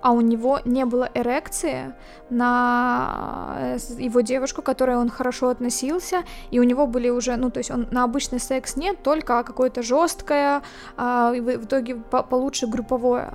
а 0.06 0.12
у 0.12 0.20
него 0.20 0.60
не 0.64 0.84
было 0.84 1.08
эрекции 1.14 1.92
на 2.30 3.56
э, 3.58 3.78
его 3.98 4.20
девушку, 4.20 4.62
к 4.62 4.64
которой 4.64 4.96
он 4.96 5.10
хорошо 5.10 5.48
относился, 5.48 6.22
и 6.52 6.60
у 6.60 6.62
него 6.62 6.86
были 6.86 7.08
уже, 7.08 7.36
ну, 7.36 7.50
то 7.50 7.58
есть 7.58 7.70
он 7.70 7.88
на 7.90 8.04
обычный 8.04 8.38
секс 8.38 8.76
нет, 8.76 9.02
только 9.02 9.42
какое-то 9.42 9.82
жесткое, 9.82 10.62
а, 10.96 11.32
в 11.32 11.64
итоге 11.64 11.96
получше 12.30 12.66
групповое. 12.66 13.32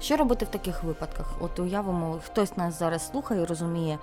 Що 0.00 0.16
робити 0.16 0.44
в 0.44 0.48
таких 0.48 0.84
випадках? 0.84 1.26
От 1.40 1.58
уявимо, 1.58 2.18
хтось 2.26 2.56
нас 2.56 2.78
зараз 2.78 3.10
слухає 3.10 3.42
і 3.42 3.44
розуміє, 3.44 3.98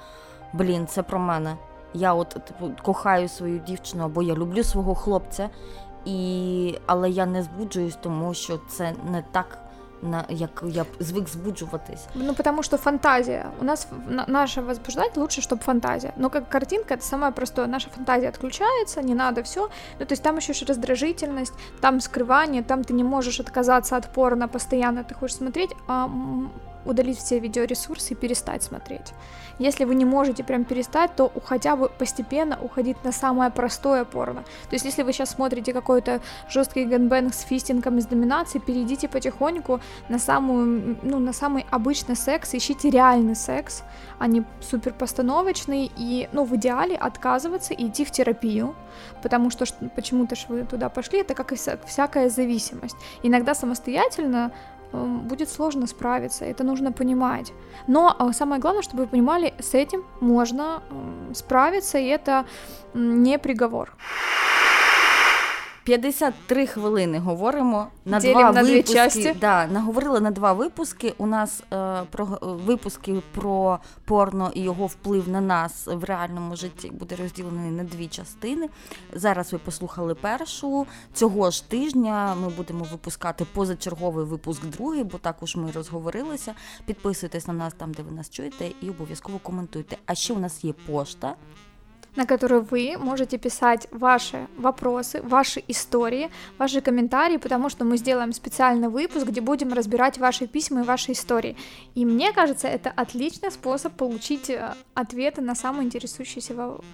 блін, 0.53 0.87
це 0.87 1.03
про 1.03 1.19
мене. 1.19 1.57
Я 1.93 2.13
от 2.13 2.29
типу, 2.29 2.71
кохаю 2.83 3.29
свою 3.29 3.59
дівчину, 3.59 4.03
або 4.03 4.21
я 4.21 4.35
люблю 4.35 4.63
свого 4.63 4.95
хлопця, 4.95 5.49
і... 6.05 6.79
але 6.85 7.09
я 7.09 7.25
не 7.25 7.43
збуджуюсь, 7.43 7.97
тому 8.01 8.33
що 8.33 8.59
це 8.69 8.93
не 9.11 9.23
так 9.31 9.57
на 10.04 10.24
як 10.28 10.62
я 10.66 10.86
звык 11.00 11.28
збуджуватись. 11.28 12.06
Ну, 12.14 12.34
потому 12.34 12.62
что 12.62 12.76
фантазия. 12.76 13.46
У 13.60 13.64
нас 13.64 13.88
на, 14.08 14.24
наша 14.28 14.62
возбуждать 14.62 15.16
лучше, 15.16 15.40
чтобы 15.40 15.62
фантазия. 15.62 16.12
Но 16.16 16.30
как 16.30 16.48
картинка, 16.48 16.94
это 16.94 17.04
самое 17.04 17.32
простое. 17.32 17.66
Наша 17.66 17.90
фантазия 17.90 18.28
отключается, 18.28 19.02
не 19.02 19.14
надо 19.14 19.42
все. 19.42 19.68
Ну, 19.98 20.06
то 20.06 20.12
есть 20.12 20.22
там 20.22 20.36
еще 20.36 20.52
есть 20.52 20.68
раздражительность, 20.68 21.54
там 21.80 22.00
скрывание, 22.00 22.62
там 22.62 22.84
ты 22.84 22.92
не 22.92 23.04
можешь 23.04 23.40
отказаться 23.40 23.96
от 23.96 24.12
порно 24.12 24.48
постоянно, 24.48 25.04
ты 25.04 25.14
хочешь 25.14 25.36
смотреть, 25.36 25.70
а 25.88 26.08
удалить 26.84 27.18
все 27.18 27.38
видеоресурсы 27.38 28.14
и 28.14 28.16
перестать 28.16 28.62
смотреть. 28.62 29.12
Если 29.58 29.84
вы 29.84 29.94
не 29.94 30.04
можете 30.04 30.42
прям 30.42 30.64
перестать, 30.64 31.14
то 31.14 31.30
хотя 31.44 31.76
бы 31.76 31.88
постепенно 31.88 32.58
уходить 32.60 33.02
на 33.04 33.12
самое 33.12 33.50
простое 33.50 34.04
порно. 34.04 34.42
То 34.68 34.74
есть 34.74 34.84
если 34.84 35.02
вы 35.02 35.12
сейчас 35.12 35.30
смотрите 35.30 35.72
какой-то 35.72 36.20
жесткий 36.48 36.84
гэнбэнг 36.84 37.32
с 37.32 37.42
фистингом 37.42 37.98
из 37.98 38.06
доминации, 38.06 38.58
перейдите 38.58 39.08
потихоньку 39.08 39.80
на 40.08 40.18
самую, 40.18 40.98
ну, 41.02 41.18
на 41.18 41.32
самый 41.32 41.66
обычный 41.70 42.16
секс, 42.16 42.54
ищите 42.54 42.90
реальный 42.90 43.36
секс, 43.36 43.84
а 44.18 44.26
не 44.26 44.44
супер 44.60 44.92
постановочный, 44.92 45.90
и, 45.96 46.28
ну, 46.32 46.44
в 46.44 46.54
идеале 46.56 46.96
отказываться 46.96 47.74
и 47.74 47.88
идти 47.88 48.04
в 48.04 48.10
терапию, 48.10 48.74
потому 49.22 49.50
что 49.50 49.64
почему-то 49.94 50.34
ж 50.34 50.46
вы 50.48 50.64
туда 50.64 50.88
пошли, 50.88 51.20
это 51.20 51.34
как 51.34 51.52
и 51.52 51.56
всякая 51.86 52.28
зависимость. 52.28 52.96
Иногда 53.22 53.54
самостоятельно 53.54 54.50
будет 54.94 55.48
сложно 55.48 55.86
справиться, 55.86 56.44
это 56.44 56.64
нужно 56.64 56.92
понимать. 56.92 57.52
Но 57.86 58.14
а, 58.18 58.32
самое 58.32 58.60
главное, 58.60 58.82
чтобы 58.82 59.04
вы 59.04 59.08
понимали, 59.08 59.54
с 59.58 59.74
этим 59.74 60.04
можно 60.20 60.82
справиться, 61.32 61.98
и 61.98 62.06
это 62.06 62.44
не 62.94 63.38
приговор. 63.38 63.92
53 65.84 66.66
хвилини 66.66 67.18
говоримо 67.18 67.86
на 68.04 68.20
Ділім 68.20 68.34
два 68.34 68.52
на 68.52 68.62
випуски. 68.62 68.82
Дві 68.82 68.94
часті. 68.94 69.36
Да, 69.40 69.66
наговорили 69.66 70.20
на 70.20 70.30
два 70.30 70.52
випуски. 70.52 71.14
У 71.18 71.26
нас 71.26 71.62
е, 71.72 72.02
про 72.10 72.38
випуски 72.40 73.22
про 73.34 73.78
порно 74.04 74.50
і 74.54 74.62
його 74.62 74.86
вплив 74.86 75.28
на 75.28 75.40
нас 75.40 75.86
в 75.86 76.04
реальному 76.04 76.56
житті 76.56 76.90
буде 76.90 77.16
розділений 77.16 77.70
на 77.70 77.84
дві 77.84 78.06
частини. 78.06 78.68
Зараз 79.12 79.52
ви 79.52 79.58
послухали 79.58 80.14
першу. 80.14 80.86
Цього 81.12 81.50
ж 81.50 81.68
тижня 81.68 82.34
ми 82.34 82.48
будемо 82.48 82.84
випускати 82.84 83.46
позачерговий 83.54 84.24
випуск 84.24 84.64
другий, 84.64 85.04
бо 85.04 85.18
також 85.18 85.56
ми 85.56 85.70
розговорилися. 85.70 86.54
Підписуйтесь 86.86 87.46
на 87.46 87.54
нас 87.54 87.74
там, 87.74 87.92
де 87.92 88.02
ви 88.02 88.10
нас 88.10 88.30
чуєте, 88.30 88.70
і 88.80 88.90
обов'язково 88.90 89.38
коментуйте. 89.38 89.96
А 90.06 90.14
ще 90.14 90.32
у 90.32 90.38
нас 90.38 90.64
є 90.64 90.72
пошта. 90.72 91.34
На 92.16 92.26
которую 92.26 92.62
вы 92.62 92.96
можете 92.98 93.38
писать 93.38 93.88
ваши 93.90 94.46
вопросы, 94.56 95.20
ваши 95.22 95.62
истории, 95.68 96.30
ваши 96.58 96.80
комментарии, 96.80 97.36
потому 97.38 97.68
что 97.68 97.84
мы 97.84 97.96
сделаем 97.96 98.32
специальный 98.32 98.88
выпуск, 98.88 99.26
где 99.26 99.40
будем 99.40 99.72
разбирать 99.72 100.18
ваши 100.18 100.46
письма 100.46 100.80
и 100.80 100.84
ваши 100.84 101.12
истории. 101.12 101.56
И 101.94 102.04
мне 102.04 102.32
кажется, 102.32 102.68
это 102.68 102.90
отличный 102.90 103.50
способ 103.50 103.92
получить 103.92 104.50
э, 104.50 104.74
ответы 104.94 105.40
на 105.40 105.54
самые 105.54 105.86
интересующиеся 105.86 106.54
вопросы. 106.54 106.84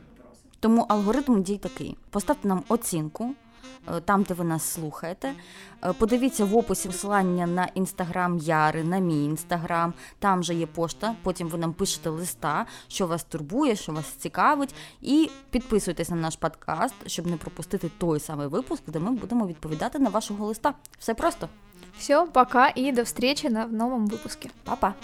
Тому 0.61 0.87
алгоритм 0.89 1.43
дій 1.43 1.59
такий: 1.59 1.97
поставте 2.11 2.49
нам 2.49 2.63
оцінку. 2.69 3.35
Е, 3.89 4.01
там, 4.01 4.23
де 4.23 4.35
ви 4.35 4.45
нас 4.45 4.63
слухаєте. 4.63 5.35
Е, 5.85 5.93
подивіться 5.93 6.45
в 6.45 6.57
описі 6.57 6.89
посилання 6.89 7.47
на 7.47 7.69
інстаграм 7.75 8.39
Яри, 8.39 8.85
на 8.85 8.99
мій 8.99 9.25
інстаграм. 9.25 9.95
Там 10.19 10.43
же 10.43 10.55
є 10.55 10.67
пошта. 10.67 11.15
Потім 11.23 11.49
ви 11.49 11.59
нам 11.59 11.73
пишете 11.73 12.11
листа, 12.11 12.67
що 12.89 13.07
вас 13.07 13.25
турбує, 13.25 13.77
що 13.77 13.93
вас 13.93 14.07
цікавить. 14.07 14.75
І 15.03 15.31
підписуйтесь 15.51 16.11
на 16.11 16.17
наш 16.17 16.37
подкаст, 16.37 16.95
щоб 17.07 17.27
не 17.27 17.37
пропустити 17.37 17.91
той 17.99 18.21
самий 18.21 18.47
випуск, 18.47 18.83
де 18.87 18.99
ми 18.99 19.11
будемо 19.11 19.47
відповідати 19.47 19.99
на 19.99 20.11
вашого 20.11 20.47
листа. 20.47 20.75
Все 20.99 21.15
просто. 21.15 21.49
Все, 21.99 22.27
пока 22.33 22.73
і 22.75 22.93
до 22.93 23.03
встречи 23.03 23.51
на 23.51 23.67
новому 23.67 24.07
випуску. 24.07 24.49
Па-па! 24.65 24.95